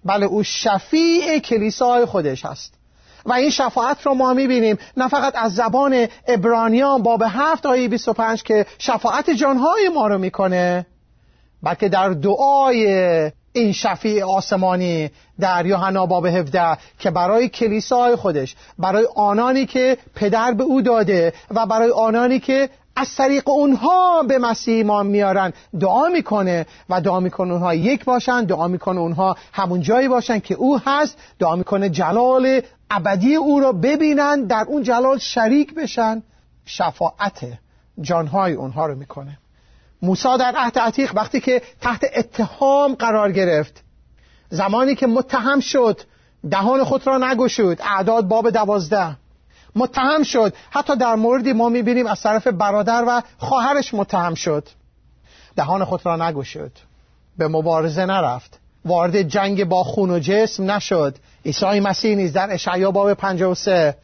بله 0.05 0.27
او 0.27 0.43
شفیع 0.43 1.39
کلیسای 1.39 2.05
خودش 2.05 2.45
هست. 2.45 2.78
و 3.27 3.33
این 3.33 3.51
شفاعت 3.51 4.07
رو 4.07 4.15
ما 4.15 4.35
می‌بینیم. 4.35 4.79
نه 4.97 5.09
فقط 5.09 5.37
از 5.37 5.55
زبان 5.55 6.07
ابرانیان 6.29 7.03
باب 7.03 7.23
هفت 7.29 7.67
آیه 7.67 7.89
25 7.89 8.43
که 8.43 8.67
شفاعت 8.79 9.31
جانهای 9.31 9.89
ما 9.95 10.07
رو 10.07 10.19
می‌کنه 10.19 10.87
بلکه 11.63 11.89
در 11.89 12.09
دعای 12.09 12.87
این 13.53 13.73
شفیع 13.73 14.25
آسمانی 14.25 15.11
در 15.41 15.67
یوحنا 15.67 16.07
باب 16.07 16.27
17 16.27 16.79
که 16.99 17.11
برای 17.11 17.49
کلیسای 17.49 18.17
خودش 18.17 18.57
برای 18.79 19.09
آنانی 19.17 19.67
که 19.67 19.99
پدر 20.15 20.53
به 20.53 20.65
او 20.65 20.83
داده 20.83 21.33
و 21.51 21.67
برای 21.67 21.91
آنانی 21.91 22.41
که 22.41 22.69
از 22.97 23.15
طریق 23.17 23.49
اونها 23.49 24.23
به 24.23 24.39
مسیح 24.39 24.75
ایمان 24.75 25.07
میارن 25.07 25.53
دعا 25.81 26.09
می‌کنه 26.09 26.67
و 26.89 27.01
دعا 27.01 27.21
می‌کنه 27.21 27.53
اونها 27.53 27.75
یک 27.75 28.05
باشن 28.05 28.45
دعا 28.45 28.69
می‌کنه 28.69 29.01
اونها 29.01 29.37
همون 29.53 29.81
جایی 29.81 30.09
باشن 30.09 30.39
که 30.39 30.55
او 30.55 30.81
هست 30.87 31.19
دعا 31.39 31.57
می‌کنه 31.57 31.89
جلال 31.89 32.61
ابدی 32.91 33.35
او 33.35 33.61
را 33.61 33.73
ببینن 33.73 34.47
در 34.47 34.65
اون 34.69 34.83
جلال 34.83 35.19
شریک 35.19 35.75
بشن. 35.75 36.23
شفاعت 36.65 37.47
جانهای 38.01 38.53
اونها 38.53 38.87
رو 38.87 38.95
می‌کنه. 38.95 39.39
موسی 40.03 40.39
در 40.39 40.55
عهد 40.57 40.79
عتیق 40.79 41.13
وقتی 41.15 41.41
که 41.41 41.63
تحت 41.81 42.05
اتهام 42.17 42.95
قرار 42.95 43.33
گرفت 43.33 43.85
زمانی 44.51 44.95
که 44.95 45.07
متهم 45.07 45.61
شد 45.61 46.01
دهان 46.51 46.85
خود 46.85 47.07
را 47.07 47.19
نگشود 47.19 47.83
اعداد 47.83 48.29
باب 48.29 48.51
دوازده. 48.51 49.17
متهم 49.77 50.23
شد. 50.23 50.55
حتی 50.71 50.97
در 50.97 51.15
موردی 51.15 51.53
ما 51.53 51.69
می‌بینیم 51.69 52.07
از 52.07 52.21
طرف 52.21 52.47
برادر 52.47 53.05
و 53.09 53.23
خواهرش 53.39 53.95
متهم 53.95 54.35
شد. 54.35 54.69
دهان 55.57 55.85
خود 55.85 56.07
را 56.07 56.17
نگشود. 56.17 56.73
به 57.39 57.49
مبارزه 57.49 58.07
نرفت. 58.07 58.59
وارد 58.85 59.23
جنگ 59.23 59.65
با 59.65 59.85
خون 59.85 60.11
و 60.11 60.19
جسم 60.19 60.71
نشد. 60.71 61.17
عیسی 61.49 61.81
مسیح 61.81 62.17
نیز 62.17 62.33
در 62.33 62.53
اشعیا 62.53 62.91
باب 62.91 63.15
53 63.15 63.97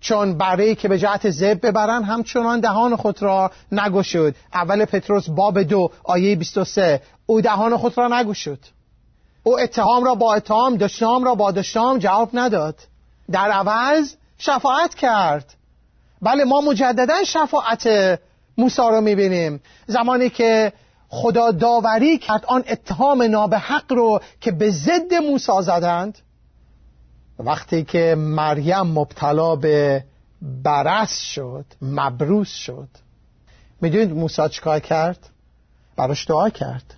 چون 0.00 0.38
برای 0.38 0.74
که 0.74 0.88
به 0.88 0.98
جهت 0.98 1.30
زب 1.30 1.66
ببرن 1.66 2.02
همچنان 2.02 2.60
دهان 2.60 2.96
خود 2.96 3.22
را 3.22 3.50
نگشود. 3.72 4.34
اول 4.54 4.84
پتروس 4.84 5.28
باب 5.28 5.62
دو 5.62 5.90
آیه 6.04 6.36
23 6.36 7.02
او 7.26 7.40
دهان 7.40 7.76
خود 7.76 7.98
را 7.98 8.08
نگشود. 8.08 8.58
او 9.42 9.60
اتهام 9.60 10.04
را 10.04 10.14
با 10.14 10.34
اتهام 10.34 10.76
دشنام 10.76 11.24
را 11.24 11.34
با 11.34 11.50
دشنام 11.50 11.98
جواب 11.98 12.30
نداد. 12.32 12.74
در 13.30 13.50
عوض 13.50 14.14
شفاعت 14.38 14.94
کرد. 14.94 15.54
بله 16.22 16.44
ما 16.44 16.60
مجددا 16.60 17.24
شفاعت 17.24 17.88
موسی 18.58 18.82
رو 18.82 19.00
می‌بینیم. 19.00 19.60
زمانی 19.86 20.30
که 20.30 20.72
خدا 21.08 21.50
داوری 21.50 22.18
کرد 22.18 22.44
آن 22.46 22.64
اتهام 22.68 23.22
نابحق 23.22 23.92
رو 23.92 24.20
که 24.40 24.52
به 24.52 24.70
ضد 24.70 25.14
موسی 25.14 25.62
زدند 25.62 26.18
وقتی 27.44 27.84
که 27.84 28.14
مریم 28.18 28.82
مبتلا 28.82 29.56
به 29.56 30.04
برس 30.42 31.18
شد 31.18 31.64
مبروس 31.82 32.48
شد. 32.48 32.88
می‌دونید 33.80 34.12
موسی 34.12 34.48
چیکار 34.48 34.80
کرد؟ 34.80 35.28
براش 35.96 36.28
دعا 36.28 36.50
کرد. 36.50 36.94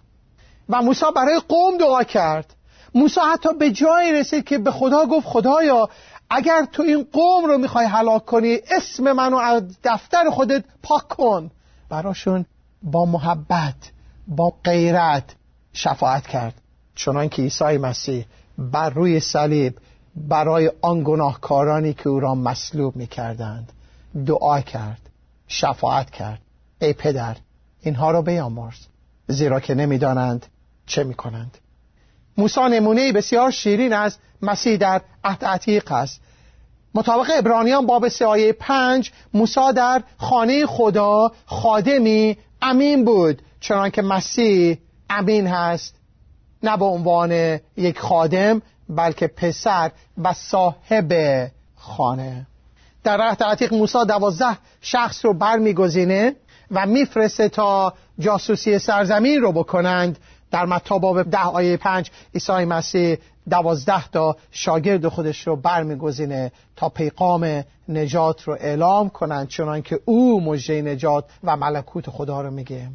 و 0.68 0.82
موسی 0.82 1.04
برای 1.16 1.40
قوم 1.48 1.78
دعا 1.78 2.02
کرد. 2.02 2.54
موسی 2.94 3.20
حتی 3.32 3.48
به 3.58 3.70
جایی 3.70 4.12
رسید 4.12 4.44
که 4.44 4.58
به 4.58 4.70
خدا 4.70 5.06
گفت 5.06 5.26
خدایا 5.26 5.88
اگر 6.30 6.66
تو 6.72 6.82
این 6.82 7.06
قوم 7.12 7.44
رو 7.44 7.58
می‌خوای 7.58 7.86
هلاک 7.86 8.24
کنی 8.24 8.58
اسم 8.70 9.12
منو 9.12 9.36
از 9.36 9.62
دفتر 9.84 10.30
خودت 10.30 10.64
پاک 10.82 11.08
کن. 11.08 11.50
براشون 11.88 12.46
با 12.82 13.04
محبت 13.04 13.90
با 14.28 14.52
غیرت 14.64 15.34
شفاعت 15.72 16.26
کرد. 16.26 16.54
چنان 16.94 17.28
که 17.28 17.42
عیسی 17.42 17.78
مسیح 17.78 18.26
بر 18.58 18.90
روی 18.90 19.20
صلیب 19.20 19.74
برای 20.16 20.72
آن 20.82 21.02
گناهکارانی 21.04 21.94
که 21.94 22.08
او 22.08 22.20
را 22.20 22.34
مصلوب 22.34 22.96
می 22.96 23.06
کردند 23.06 23.72
دعا 24.26 24.60
کرد 24.60 25.00
شفاعت 25.48 26.10
کرد. 26.10 26.38
ای 26.80 26.92
پدر 26.92 27.36
اینها 27.80 28.10
را 28.10 28.22
بیامرز 28.22 28.78
زیرا 29.28 29.60
که 29.60 29.74
نمی‌دانند 29.74 30.46
چه 30.86 31.04
می 31.04 31.14
کنند 31.14 31.58
موسی 32.36 32.60
نمونه 32.60 33.12
بسیار 33.12 33.50
شیرین 33.50 33.92
از 33.92 34.18
مسیح 34.42 34.76
در 34.76 35.02
عهد 35.24 35.44
عتیق 35.44 35.92
است. 35.92 36.20
مطابق 36.94 37.30
ابرانیان 37.38 37.86
باب 37.86 38.08
سه 38.08 38.26
آیه 38.26 38.52
پنج 38.52 39.12
موسی 39.34 39.72
در 39.76 40.02
خانه 40.18 40.66
خدا 40.66 41.32
خادمی 41.46 42.36
امین 42.62 43.04
بود 43.04 43.42
چنانکه 43.60 44.02
مسیح 44.02 44.78
امین 45.10 45.46
هست 45.46 45.94
نه 46.62 46.76
به 46.76 46.84
عنوان 46.84 47.58
یک 47.76 47.98
خادم 47.98 48.62
بلکه 48.88 49.26
پسر 49.26 49.90
و 50.18 50.32
صاحب 50.32 51.12
خانه. 51.76 52.46
در 53.04 53.20
عهد 53.20 53.42
عتیق 53.42 53.74
موسی 53.74 54.04
دوازده 54.08 54.58
شخص 54.80 55.24
رو 55.24 55.34
برمیگزینه 55.34 56.36
و 56.70 56.86
میفرسته 56.86 57.48
تا 57.48 57.94
جاسوسی 58.18 58.78
سرزمین 58.78 59.40
رو 59.40 59.52
بکنند. 59.52 60.18
در 60.50 60.66
متا 60.66 61.22
ده 61.22 61.38
آیه 61.38 61.76
پنج 61.76 62.10
عیسی 62.34 62.52
مسیح 62.52 63.18
دوازده 63.50 64.08
تا 64.08 64.36
شاگرد 64.50 65.08
خودش 65.08 65.46
رو 65.46 65.56
برمیگزینه 65.56 66.52
تا 66.76 66.88
پیغام 66.88 67.64
نجات 67.88 68.42
رو 68.42 68.56
اعلام 68.60 69.08
کنند 69.08 69.48
چنان 69.48 69.82
که 69.82 70.00
او 70.04 70.40
مجده 70.40 70.82
نجات 70.82 71.24
و 71.44 71.56
ملکوت 71.56 72.10
خدا 72.10 72.40
رو 72.40 72.50
میگه. 72.50 72.88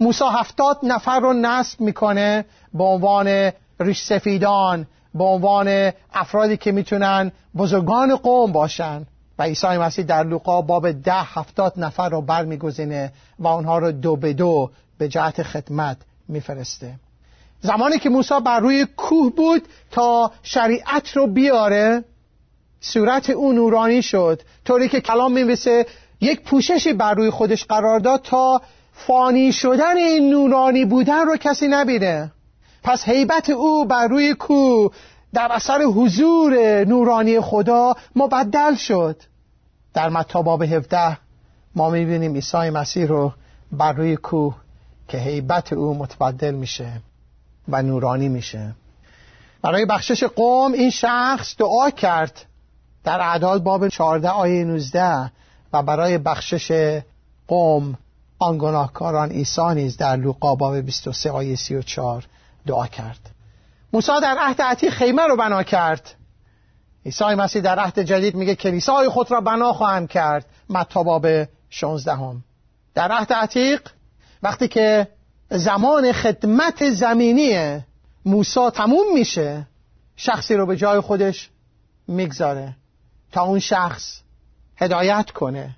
موسی 0.00 0.24
هفتاد 0.32 0.78
نفر 0.82 1.20
رو 1.20 1.32
نصب 1.32 1.80
می‌کنه 1.80 2.44
به 2.74 2.84
عنوان 2.84 3.52
ریش 3.80 4.02
سفیدان 4.02 4.86
به 5.14 5.24
عنوان 5.24 5.92
افرادی 6.12 6.56
که 6.56 6.72
می‌تونن 6.72 7.32
بزرگان 7.56 8.16
قوم 8.16 8.52
باشن. 8.52 9.06
و 9.38 9.42
عیسی 9.42 9.66
مسیح 9.66 10.04
در 10.04 10.24
لوقا 10.24 10.62
باب 10.62 10.92
ده 10.92 11.12
هفتاد 11.12 11.72
نفر 11.76 12.08
رو 12.08 12.22
برمیگزینه 12.22 13.12
و 13.38 13.48
آنها 13.48 13.78
رو 13.78 13.92
دو 13.92 14.16
به 14.16 14.32
دو 14.32 14.70
به 14.98 15.08
جهت 15.08 15.42
خدمت 15.42 15.96
میفرسته. 16.28 16.94
زمانی 17.60 17.98
که 17.98 18.10
موسی 18.10 18.34
بر 18.44 18.60
روی 18.60 18.86
کوه 18.96 19.32
بود 19.32 19.68
تا 19.90 20.30
شریعت 20.42 21.16
رو 21.16 21.26
بیاره 21.26 22.04
صورت 22.80 23.30
او 23.30 23.52
نورانی 23.52 24.02
شد. 24.02 24.42
طوری 24.64 24.88
که 24.88 25.00
کلام 25.00 25.32
میویسه 25.32 25.86
یک 26.20 26.42
پوششی 26.42 26.92
بر 26.92 27.14
روی 27.14 27.30
خودش 27.30 27.64
قرار 27.64 28.00
داد 28.00 28.22
تا 28.22 28.62
فانی 28.92 29.52
شدن 29.52 29.96
این 29.96 30.30
نورانی 30.30 30.84
بودن 30.84 31.26
رو 31.26 31.36
کسی 31.36 31.68
نبینه. 31.68 32.32
پس 32.84 33.04
حیبت 33.08 33.50
او 33.50 33.84
بر 33.84 34.06
روی 34.06 34.34
کوه 34.34 34.92
در 35.34 35.48
اثر 35.52 35.82
حضور 35.82 36.84
نورانی 36.84 37.40
خدا 37.40 37.94
مبدل 38.16 38.74
شد. 38.74 39.22
در 39.94 40.08
متا 40.08 40.42
باب 40.42 40.62
17 40.62 41.18
ما 41.74 41.90
می‌بینیم 41.90 42.34
عیسی 42.34 42.70
مسیح 42.70 43.06
رو 43.06 43.32
بر 43.72 43.92
روی 43.92 44.16
کوه 44.16 44.54
که 45.08 45.18
حیبت 45.18 45.72
او 45.72 45.94
متبدل 45.98 46.54
میشه 46.54 46.92
و 47.68 47.82
نورانی 47.82 48.28
میشه. 48.28 48.74
برای 49.62 49.86
بخشش 49.86 50.24
قوم 50.24 50.72
این 50.72 50.90
شخص 50.90 51.54
دعا 51.58 51.90
کرد 51.90 52.44
در 53.04 53.20
اعداد 53.20 53.62
باب 53.62 53.88
14 53.88 54.28
آیه 54.28 54.64
19 54.64 55.30
و 55.72 55.82
برای 55.82 56.18
بخشش 56.18 57.00
قوم 57.48 57.98
آن 58.38 58.58
گناهکاران 58.58 59.30
عیسی 59.30 59.74
نیز 59.74 59.96
در 59.96 60.16
لوقا 60.16 60.54
باب 60.54 60.76
23 60.76 61.30
آیه 61.30 61.56
34 61.56 62.24
دعا 62.66 62.86
کرد. 62.86 63.30
موسی 63.92 64.12
در 64.22 64.36
عهد 64.40 64.62
عتیق 64.62 64.92
خیمه 64.92 65.22
رو 65.26 65.36
بنا 65.36 65.62
کرد. 65.62 66.14
عیسی 67.06 67.24
مسیح 67.24 67.62
در 67.62 67.78
عهد 67.78 67.98
جدید 67.98 68.34
میگه 68.34 68.54
کلیسای 68.54 69.08
خود 69.08 69.30
را 69.30 69.40
بنا 69.40 69.72
خواهم 69.72 70.06
کرد. 70.06 70.46
متی 70.70 71.04
باب 71.04 71.26
16 71.70 72.12
هم. 72.12 72.44
در 72.94 73.12
عهد 73.12 73.32
عتیق 73.32 73.88
وقتی 74.42 74.68
که 74.68 75.08
زمان 75.50 76.12
خدمت 76.12 76.90
زمینی 76.90 77.80
موسی 78.24 78.70
تموم 78.70 79.14
میشه 79.14 79.66
شخصی 80.16 80.54
رو 80.54 80.66
به 80.66 80.76
جای 80.76 81.00
خودش 81.00 81.50
می‌گذاره 82.08 82.76
تا 83.32 83.42
اون 83.42 83.58
شخص 83.58 84.20
هدایت 84.76 85.30
کنه 85.30 85.76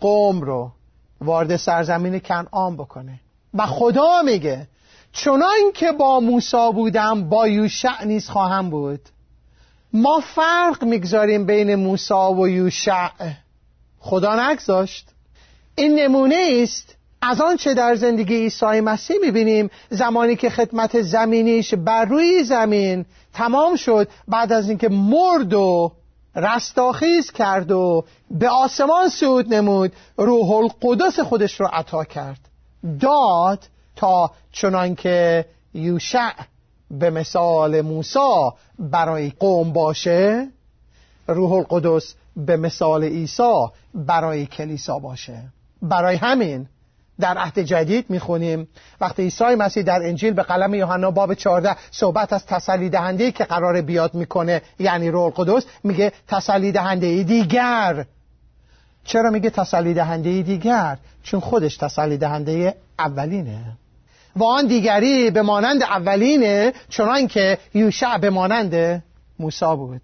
قوم 0.00 0.40
رو 0.40 0.72
وارد 1.20 1.56
سرزمین 1.56 2.18
کنعان 2.18 2.76
بکنه. 2.76 3.20
و 3.54 3.66
خدا 3.66 4.22
میگه 4.22 4.68
چنان 5.12 5.72
که 5.74 5.92
با 5.92 6.20
موسی 6.20 6.70
بودم 6.74 7.28
با 7.28 7.48
یوشع 7.48 8.04
نیز 8.04 8.28
خواهم 8.28 8.70
بود. 8.70 9.00
ما 9.92 10.20
فرق 10.20 10.84
می‌گذاریم 10.84 11.46
بین 11.46 11.74
موسی 11.74 12.14
و 12.14 12.48
یوشع. 12.48 13.08
خدا 13.98 14.50
نگذاشت. 14.50 15.08
این 15.74 15.98
نمونه 15.98 16.60
است 16.62 16.94
از 17.22 17.40
آنچه 17.40 17.74
در 17.74 17.94
زندگی 17.94 18.36
عیسی 18.36 18.80
مسیح 18.80 19.16
می‌بینیم. 19.22 19.70
زمانی 19.90 20.36
که 20.36 20.50
خدمت 20.50 21.02
زمینیش 21.02 21.74
بر 21.74 22.04
روی 22.04 22.44
زمین 22.44 23.04
تمام 23.34 23.76
شد 23.76 24.08
بعد 24.28 24.52
از 24.52 24.68
اینکه 24.68 24.88
مرد 24.88 25.54
و 25.54 25.92
رستاخیز 26.36 27.30
کرد 27.30 27.70
و 27.70 28.04
به 28.30 28.48
آسمان 28.48 29.08
صعود 29.08 29.54
نمود 29.54 29.92
روح 30.16 30.50
القدس 30.50 31.20
خودش 31.20 31.60
رو 31.60 31.68
عطا 31.72 32.04
کرد. 32.04 32.40
داد 33.00 33.64
تا 33.98 34.30
چنان 34.52 34.94
که 34.94 35.44
یوشع 35.74 36.30
به 36.90 37.10
مثال 37.10 37.80
موسی 37.80 38.50
برای 38.78 39.32
قوم 39.38 39.72
باشه 39.72 40.48
روح 41.28 41.52
القدس 41.52 42.14
به 42.36 42.56
مثال 42.56 43.04
عیسی 43.04 43.66
برای 43.94 44.46
کلیسا 44.46 44.98
باشه. 44.98 45.42
برای 45.82 46.16
همین 46.16 46.66
در 47.20 47.38
عهد 47.38 47.58
جدید 47.58 48.10
می‌خونیم 48.10 48.68
وقتی 49.00 49.22
عیسی 49.22 49.44
مسیح 49.44 49.82
در 49.82 50.02
انجیل 50.02 50.32
به 50.32 50.42
قلم 50.42 50.74
یوحنا 50.74 51.10
باب 51.10 51.34
14 51.34 51.76
صحبت 51.90 52.32
از 52.32 52.46
تسلی 52.46 52.88
دهنده 52.88 53.32
که 53.32 53.44
قرار 53.44 53.80
بیاد 53.80 54.14
می‌کنه 54.14 54.62
یعنی 54.78 55.10
روح 55.10 55.24
القدس 55.24 55.64
میگه 55.84 56.12
تسلی 56.28 56.72
دهنده 56.72 57.22
دیگر. 57.22 58.06
چرا 59.04 59.30
میگه 59.30 59.50
تسلی 59.50 59.94
دهنده 59.94 60.42
دیگر؟ 60.42 60.98
چون 61.22 61.40
خودش 61.40 61.76
تسلی 61.76 62.16
دهنده 62.16 62.74
اولینه 62.98 63.76
و 64.36 64.44
آن 64.44 64.66
دیگری 64.66 65.30
به 65.30 65.42
مانند 65.42 65.82
اولینه 65.82 66.72
چنان 66.88 67.26
که 67.26 67.58
یوشع 67.74 68.18
به 68.18 68.30
مانند 68.30 69.04
موسی 69.38 69.76
بود. 69.76 70.02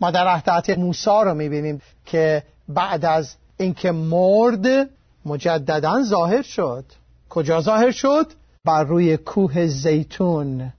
ما 0.00 0.10
در 0.10 0.28
عهد 0.28 0.78
موسی 0.78 1.10
رو 1.24 1.34
می‌بینیم 1.34 1.82
که 2.06 2.42
بعد 2.68 3.04
از 3.04 3.34
اینکه 3.56 3.92
مرد 3.92 4.88
مجددا 5.26 6.02
ظاهر 6.02 6.42
شد. 6.42 6.84
کجا 7.28 7.60
ظاهر 7.60 7.90
شد؟ 7.90 8.32
بر 8.64 8.84
روی 8.84 9.16
کوه 9.16 9.66
زیتون. 9.66 10.72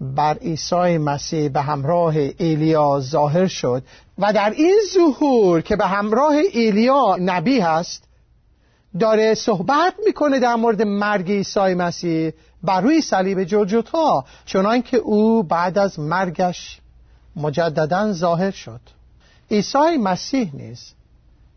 بر 0.00 0.34
عیسی 0.34 0.98
مسیح 0.98 1.48
به 1.48 1.60
همراه 1.60 2.16
ایلیا 2.16 3.00
ظاهر 3.00 3.46
شد. 3.46 3.82
و 4.18 4.32
در 4.32 4.50
این 4.50 4.78
ظهور 4.94 5.60
که 5.60 5.76
به 5.76 5.86
همراه 5.86 6.34
ایلیا 6.52 7.16
نبی 7.20 7.60
هست 7.60 8.04
داره 8.98 9.34
صحبت 9.34 9.94
می‌کنه 10.06 10.38
در 10.38 10.54
مورد 10.54 10.82
مرگ 10.82 11.30
عیسی 11.30 11.74
مسیح 11.74 12.32
بر 12.62 12.80
روی 12.80 13.00
صلیب 13.00 13.44
جلجتا 13.44 14.24
چنان 14.44 14.82
که 14.82 14.96
او 14.96 15.42
بعد 15.42 15.78
از 15.78 16.00
مرگش 16.00 16.80
مجددا 17.36 18.12
ظاهر 18.12 18.50
شد. 18.50 18.80
عیسی 19.50 19.96
مسیح 20.02 20.50
نیز 20.54 20.92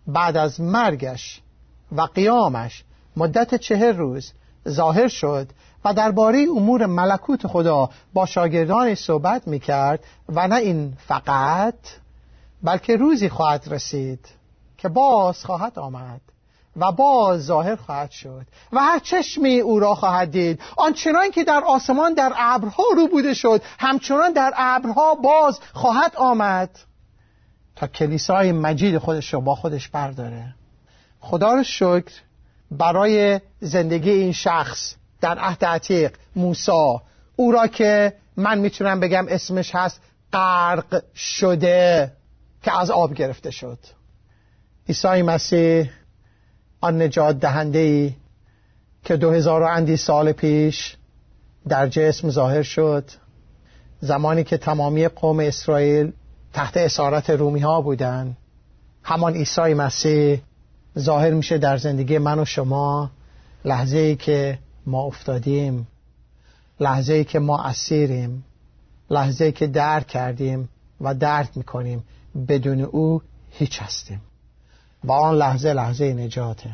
بعد 0.08 0.38
از 0.38 0.62
مرگش 0.62 1.42
و 1.92 2.02
قیامش 2.02 2.84
مدت 3.18 3.56
چهر 3.56 3.92
روز 3.92 4.32
ظاهر 4.70 5.08
شد 5.08 5.48
و 5.86 5.94
درباره 5.94 6.46
امور 6.56 6.86
ملکوت 6.86 7.48
خدا 7.48 7.90
با 8.14 8.26
شاگردان 8.26 8.96
صحبت 8.96 9.48
می 9.48 9.60
کرد 9.60 10.04
و 10.30 10.48
نه 10.48 10.56
این 10.56 10.94
فقط 11.08 11.76
بلکه 12.64 12.96
روزی 12.96 13.30
خواهد 13.30 13.68
رسید 13.68 14.28
که 14.78 14.90
باز 14.90 15.46
خواهد 15.46 15.80
آمد. 15.80 16.22
و 16.76 16.92
باز 16.92 17.46
ظاهر 17.46 17.76
خواهد 17.76 18.12
شد 18.12 18.46
و 18.72 18.80
هر 18.80 19.00
چشمی 19.00 19.60
او 19.60 19.80
را 19.80 19.96
خواهد 19.96 20.32
دید. 20.32 20.62
آنچنان 20.78 21.32
که 21.32 21.44
در 21.44 21.64
آسمان 21.68 22.14
در 22.14 22.34
ابرها 22.36 22.84
رو 22.96 23.08
بوده 23.08 23.34
شد 23.34 23.62
همچنان 23.80 24.34
در 24.34 24.54
ابرها 24.56 25.16
باز 25.16 25.60
خواهد 25.74 26.16
آمد. 26.16 26.70
تا 27.76 27.88
کلیسای 27.88 28.52
مجید 28.52 28.98
خودش 28.98 29.34
رو 29.34 29.42
با 29.42 29.56
خودش 29.56 29.88
برداره. 29.88 30.56
خدا 31.20 31.54
رو 31.54 31.64
شکر 31.64 32.14
برای 32.72 33.42
زندگی 33.60 34.12
این 34.12 34.32
شخص 34.32 34.96
در 35.22 35.40
عهد 35.40 35.66
عتیق 35.66 36.16
موسا 36.36 37.02
او 37.36 37.52
را 37.52 37.68
که 37.68 38.14
من 38.38 38.58
می‌تونم 38.58 39.00
بگم 39.00 39.26
اسمش 39.30 39.76
هست 39.76 40.02
غرق 40.34 41.04
شده 41.16 42.12
که 42.64 42.80
از 42.80 42.92
آب 42.92 43.14
گرفته 43.14 43.52
شد. 43.52 43.80
عیسی 44.90 45.22
مسیح 45.22 45.90
آن 46.84 47.02
نجات 47.02 47.40
دهنده 47.40 47.80
ای 47.80 48.14
که 49.04 49.18
دو 49.18 49.32
هزار 49.32 49.62
و 49.62 49.66
اندی 49.66 49.98
سال 49.98 50.32
پیش 50.32 50.98
در 51.68 51.88
جسم 51.88 52.30
ظاهر 52.30 52.62
شد. 52.62 53.12
زمانی 54.00 54.44
که 54.44 54.58
تمامی 54.58 55.08
قوم 55.08 55.40
اسرائیل 55.40 56.12
تحت 56.54 56.78
اسارت 56.78 57.30
رومی 57.30 57.60
ها 57.60 57.82
بودن 57.82 58.38
همان 59.04 59.34
عیسی 59.34 59.74
مسیح 59.74 60.42
ظاهر 61.00 61.32
میشه 61.32 61.58
در 61.58 61.78
زندگی 61.78 62.18
من 62.18 62.40
و 62.40 62.46
شما 62.46 63.12
لحظه 63.66 63.98
ای 63.98 64.16
که 64.16 64.60
ما 64.86 65.04
افتادیم. 65.04 65.88
لحظه 66.80 67.14
ای 67.14 67.24
که 67.24 67.40
ما 67.40 67.64
اسیریم. 67.64 68.46
لحظه 69.10 69.46
ای 69.46 69.52
که 69.52 69.68
درک 69.68 70.08
کردیم 70.08 70.70
و 71.02 71.16
درک 71.16 71.50
می‌کنیم. 71.56 72.04
بدون 72.48 72.82
او 72.82 73.22
هیچ 73.52 73.82
هستیم. 73.82 74.22
و 75.04 75.12
آن 75.12 75.36
لحظه 75.36 75.74
لحظه 75.74 76.14
نجاته. 76.14 76.70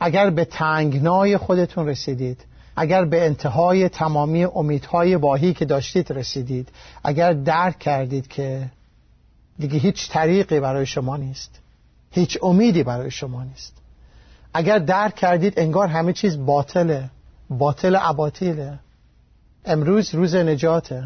اگر 0.00 0.30
به 0.30 0.44
تنگنای 0.44 1.36
خودتون 1.36 1.88
رسیدید 1.88 2.44
اگر 2.76 3.04
به 3.04 3.26
انتهای 3.26 3.88
تمامی 3.88 4.44
امیدهای 4.44 5.14
واهی 5.14 5.54
که 5.54 5.64
داشتید 5.64 6.12
رسیدید 6.12 6.68
اگر 7.04 7.32
درک 7.32 7.78
کردید 7.78 8.28
که 8.28 8.70
دیگه 9.58 9.78
هیچ 9.78 10.10
طریقی 10.10 10.60
برای 10.60 10.86
شما 10.86 11.16
نیست 11.16 11.60
هیچ 12.10 12.38
امیدی 12.42 12.82
برای 12.82 13.10
شما 13.10 13.44
نیست. 13.44 13.76
اگر 14.54 14.78
درک 14.78 15.14
کردید 15.14 15.54
انگار 15.56 15.88
همه 15.88 16.12
چیز 16.12 16.46
باطله 16.46 17.10
باطل 17.50 17.98
اباطیله. 18.00 18.78
امروز 19.64 20.14
روز 20.14 20.34
نجاته. 20.34 21.04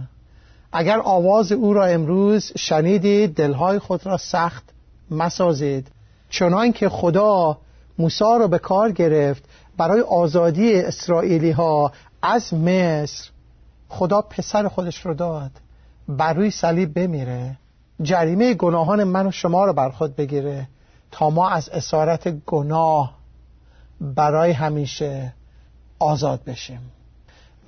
اگر 0.73 1.01
آواز 1.05 1.53
او 1.53 1.75
را 1.75 1.87
امروز 1.87 2.53
شنیدید 2.57 3.35
دلهای 3.35 3.79
خود 3.79 4.07
را 4.07 4.16
سخت 4.16 4.64
مسازید. 5.11 5.88
چنان 6.35 6.73
که 6.73 6.88
خدا 6.88 7.59
موسی 7.99 8.25
را 8.25 8.49
به 8.49 8.59
کار 8.59 8.92
گرفت 8.92 9.44
برای 9.77 10.01
آزادی 10.01 10.81
اسرائیلی 10.81 11.51
ها 11.51 11.92
از 12.23 12.55
مصر 12.55 13.31
خدا 13.88 14.23
پسر 14.23 14.68
خودش 14.68 15.07
رو 15.07 15.14
داد 15.14 15.51
بر 16.09 16.33
روی 16.33 16.51
صلیب 16.51 16.94
بمیره 16.94 17.57
جریمه 18.03 18.55
گناهان 18.55 19.05
من 19.05 19.27
و 19.27 19.31
شما 19.31 19.64
رو 19.64 19.73
بر 19.73 19.90
خود 19.90 20.16
بگیره 20.16 20.68
تا 21.11 21.31
ما 21.31 21.49
از 21.49 21.68
اسارت 21.68 22.29
گناه 22.29 23.14
برای 24.01 24.53
همیشه 24.53 25.33
آزاد 25.99 26.44
بشیم. 26.44 26.81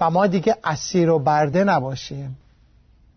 و 0.01 0.11
ما 0.11 0.27
دیگه 0.27 0.57
اسیر 0.65 1.11
و 1.11 1.19
برده 1.19 1.65
نباشیم. 1.65 2.37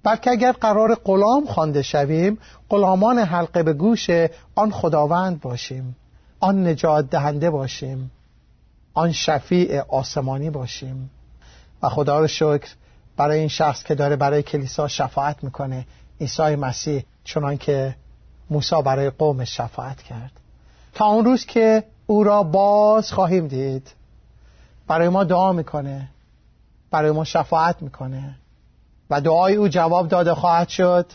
بلکه 0.03 0.31
اگر 0.31 0.51
قرار 0.51 0.95
غلام 0.95 1.45
خوانده 1.45 1.81
شویم 1.81 2.37
غلامان 2.69 3.19
حلقه 3.19 3.63
به 3.63 3.73
گوش 3.73 4.09
آن 4.55 4.71
خداوند 4.71 5.41
باشیم. 5.41 5.95
آن 6.39 6.67
نجات 6.67 7.09
دهنده 7.09 7.49
باشیم. 7.49 8.11
آن 8.93 9.11
شفیع 9.11 9.81
آسمانی 9.81 10.49
باشیم. 10.49 11.09
و 11.81 11.89
خدا 11.89 12.19
رو 12.19 12.27
شکر 12.27 12.69
برای 13.17 13.39
این 13.39 13.47
شخص 13.47 13.83
که 13.83 13.95
داره 13.95 14.15
برای 14.15 14.43
کلیسا 14.43 14.87
شفاعت 14.87 15.43
می‌کنه. 15.43 15.85
عیسی 16.21 16.55
مسیح 16.55 17.03
چنان 17.23 17.57
که 17.57 17.95
موسی 18.49 18.81
برای 18.85 19.09
قوم 19.09 19.43
شفاعت 19.43 20.01
کرد. 20.01 20.31
تا 20.93 21.05
اون 21.05 21.25
روز 21.25 21.45
که 21.45 21.83
او 22.07 22.23
را 22.23 22.43
باز 22.43 23.11
خواهیم 23.11 23.47
دید 23.47 23.91
برای 24.87 25.09
ما 25.09 25.23
دعا 25.23 25.53
می‌کنه. 25.53 26.09
برای 26.91 27.11
ما 27.11 27.23
شفاعت 27.23 27.81
می‌کنه. 27.81 28.35
و 29.09 29.21
دعای 29.21 29.55
او 29.55 29.67
جواب 29.67 30.07
داده 30.07 30.33
خواهد 30.33 30.69
شد. 30.69 31.05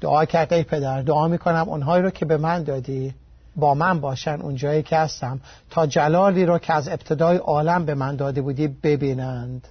دعا 0.00 0.24
کرد 0.24 0.52
ای 0.52 0.62
پدر 0.62 1.02
دعا 1.02 1.28
می‌کنم 1.28 1.68
اونهایی 1.68 2.02
رو 2.02 2.10
که 2.10 2.24
به 2.24 2.36
من 2.36 2.62
دادی 2.62 3.14
با 3.56 3.74
من 3.74 4.00
باشن 4.00 4.40
اونجایی 4.40 4.82
که 4.82 4.96
هستم 4.96 5.40
تا 5.70 5.86
جلالی 5.86 6.46
رو 6.46 6.58
که 6.58 6.74
از 6.74 6.88
ابتدای 6.88 7.36
عالم 7.36 7.84
به 7.84 7.94
من 7.94 8.16
داده 8.16 8.42
بودی 8.42 8.68
ببینند 8.68 9.68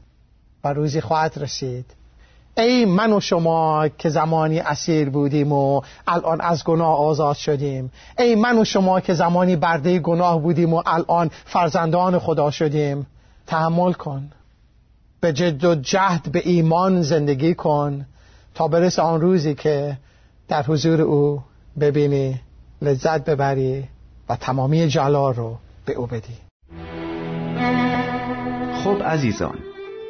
و 0.64 0.74
روزی 0.74 1.02
خواهد 1.02 1.34
رسید. 1.38 1.86
ای 2.58 2.86
من 2.86 3.14
و 3.14 3.20
شما 3.20 3.88
که 3.88 4.10
زمانی 4.10 4.60
اسیر 4.60 5.10
بودیم 5.10 5.52
و 5.52 5.82
الان 6.08 6.42
از 6.42 6.64
گناه 6.64 6.98
آزاد 6.98 7.36
شدیم. 7.36 7.92
ای 8.18 8.36
من 8.36 8.58
و 8.58 8.64
شما 8.64 9.00
که 9.00 9.14
زمانی 9.14 9.56
برده 9.56 10.00
گناه 10.00 10.42
بودیم 10.42 10.74
و 10.74 10.84
الان 10.86 11.32
فرزندان 11.46 12.20
خدا 12.20 12.52
شدیم. 12.52 13.08
تحمل 13.48 13.94
کن. 13.94 14.32
به 15.22 15.34
جد 15.34 15.66
و 15.66 15.76
جهد 15.76 16.32
به 16.32 16.42
ایمان 16.46 17.02
زندگی 17.02 17.54
کن 17.54 18.06
تا 18.54 18.68
برس 18.68 19.00
آن 19.00 19.22
روزی 19.22 19.54
که 19.54 19.98
در 20.48 20.64
حضور 20.64 21.02
او 21.02 21.42
ببینی 21.80 22.40
لذت 22.82 23.26
ببری 23.26 23.84
و 24.30 24.36
تمامی 24.36 24.88
جلال 24.88 25.34
رو 25.34 25.58
به 25.86 25.94
او 25.94 26.06
بدی. 26.06 26.38
خب 28.84 29.04
عزیزان 29.04 29.58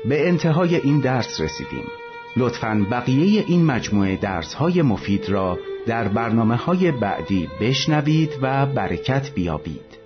به 0.09 0.27
انتهای 0.27 0.75
این 0.75 0.99
درس 0.99 1.41
رسیدیم. 1.41 1.85
لطفا 2.37 2.85
بقیه 2.91 3.43
این 3.47 3.65
مجموعه 3.65 4.15
درس 4.15 4.53
های 4.53 4.81
مفید 4.81 5.29
را 5.29 5.57
در 5.87 6.07
برنامه 6.07 6.55
های 6.55 6.91
بعدی 6.91 7.49
بشنوید 7.61 8.29
و 8.41 8.65
برکت 8.65 9.31
بیابید. 9.33 9.98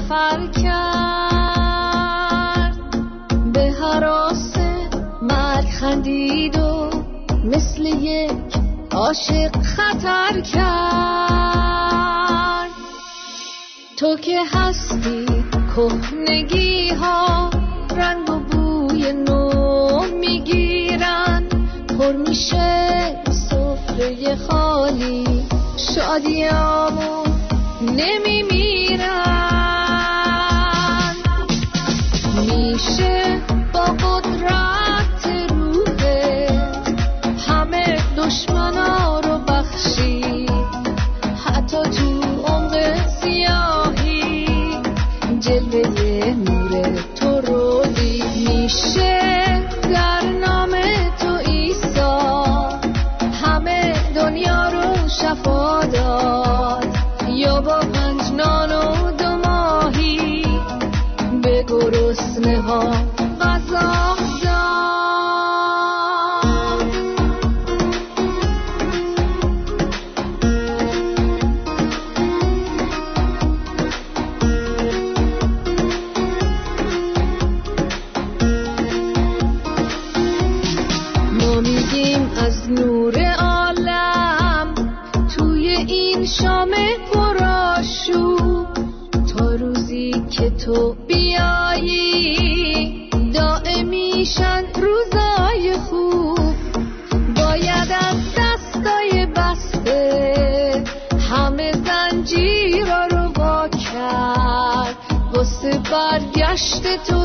سفر 0.00 0.46
کرد. 0.46 0.80
به 3.52 3.74
حراس 3.82 4.56
مرگ 5.22 5.68
خندید 5.80 6.58
و 6.58 6.90
مثل 7.44 7.86
یک 7.86 8.56
عاشق 8.92 9.62
خطر 9.62 10.40
کرد. 10.40 10.70
تو 13.96 14.16
که 14.16 14.40
هستی 14.52 15.26
کهنگی 15.76 16.90
ها 16.90 17.50
رنگ 17.96 18.30
و 18.30 18.38
بوی 18.38 19.12
نو 19.12 20.00
می‌گیرن. 20.20 21.48
پر 21.98 22.12
میشه 22.12 23.16
سفره 23.30 24.36
خالی 24.36 25.46
شادیامو 25.76 27.24
نمیمیرن. 27.82 29.59
میشه 32.80 33.40
با 33.72 33.80
قدرت 33.80 34.69
برگشت 106.60 107.10
تو 107.10 107.19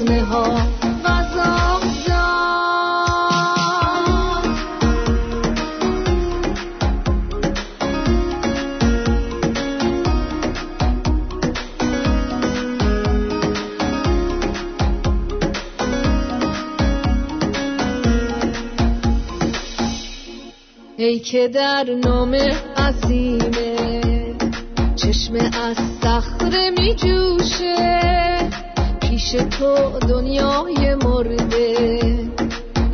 لطمه 0.00 0.22
ها. 0.22 0.54
غذا 1.04 1.80
ای 20.96 21.18
که 21.18 21.48
در 21.48 21.84
نام 22.04 22.34
عظیمه 22.76 23.80
چشم 24.96 25.34
از 25.34 25.76
صخره 26.02 26.70
می 26.70 26.94
جوشه 26.94 28.29
پیش 29.30 29.42
تو 29.42 29.98
دنیای 29.98 30.94
مرده. 30.94 31.98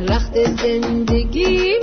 رخت 0.09 0.33
زندگی 0.43 1.73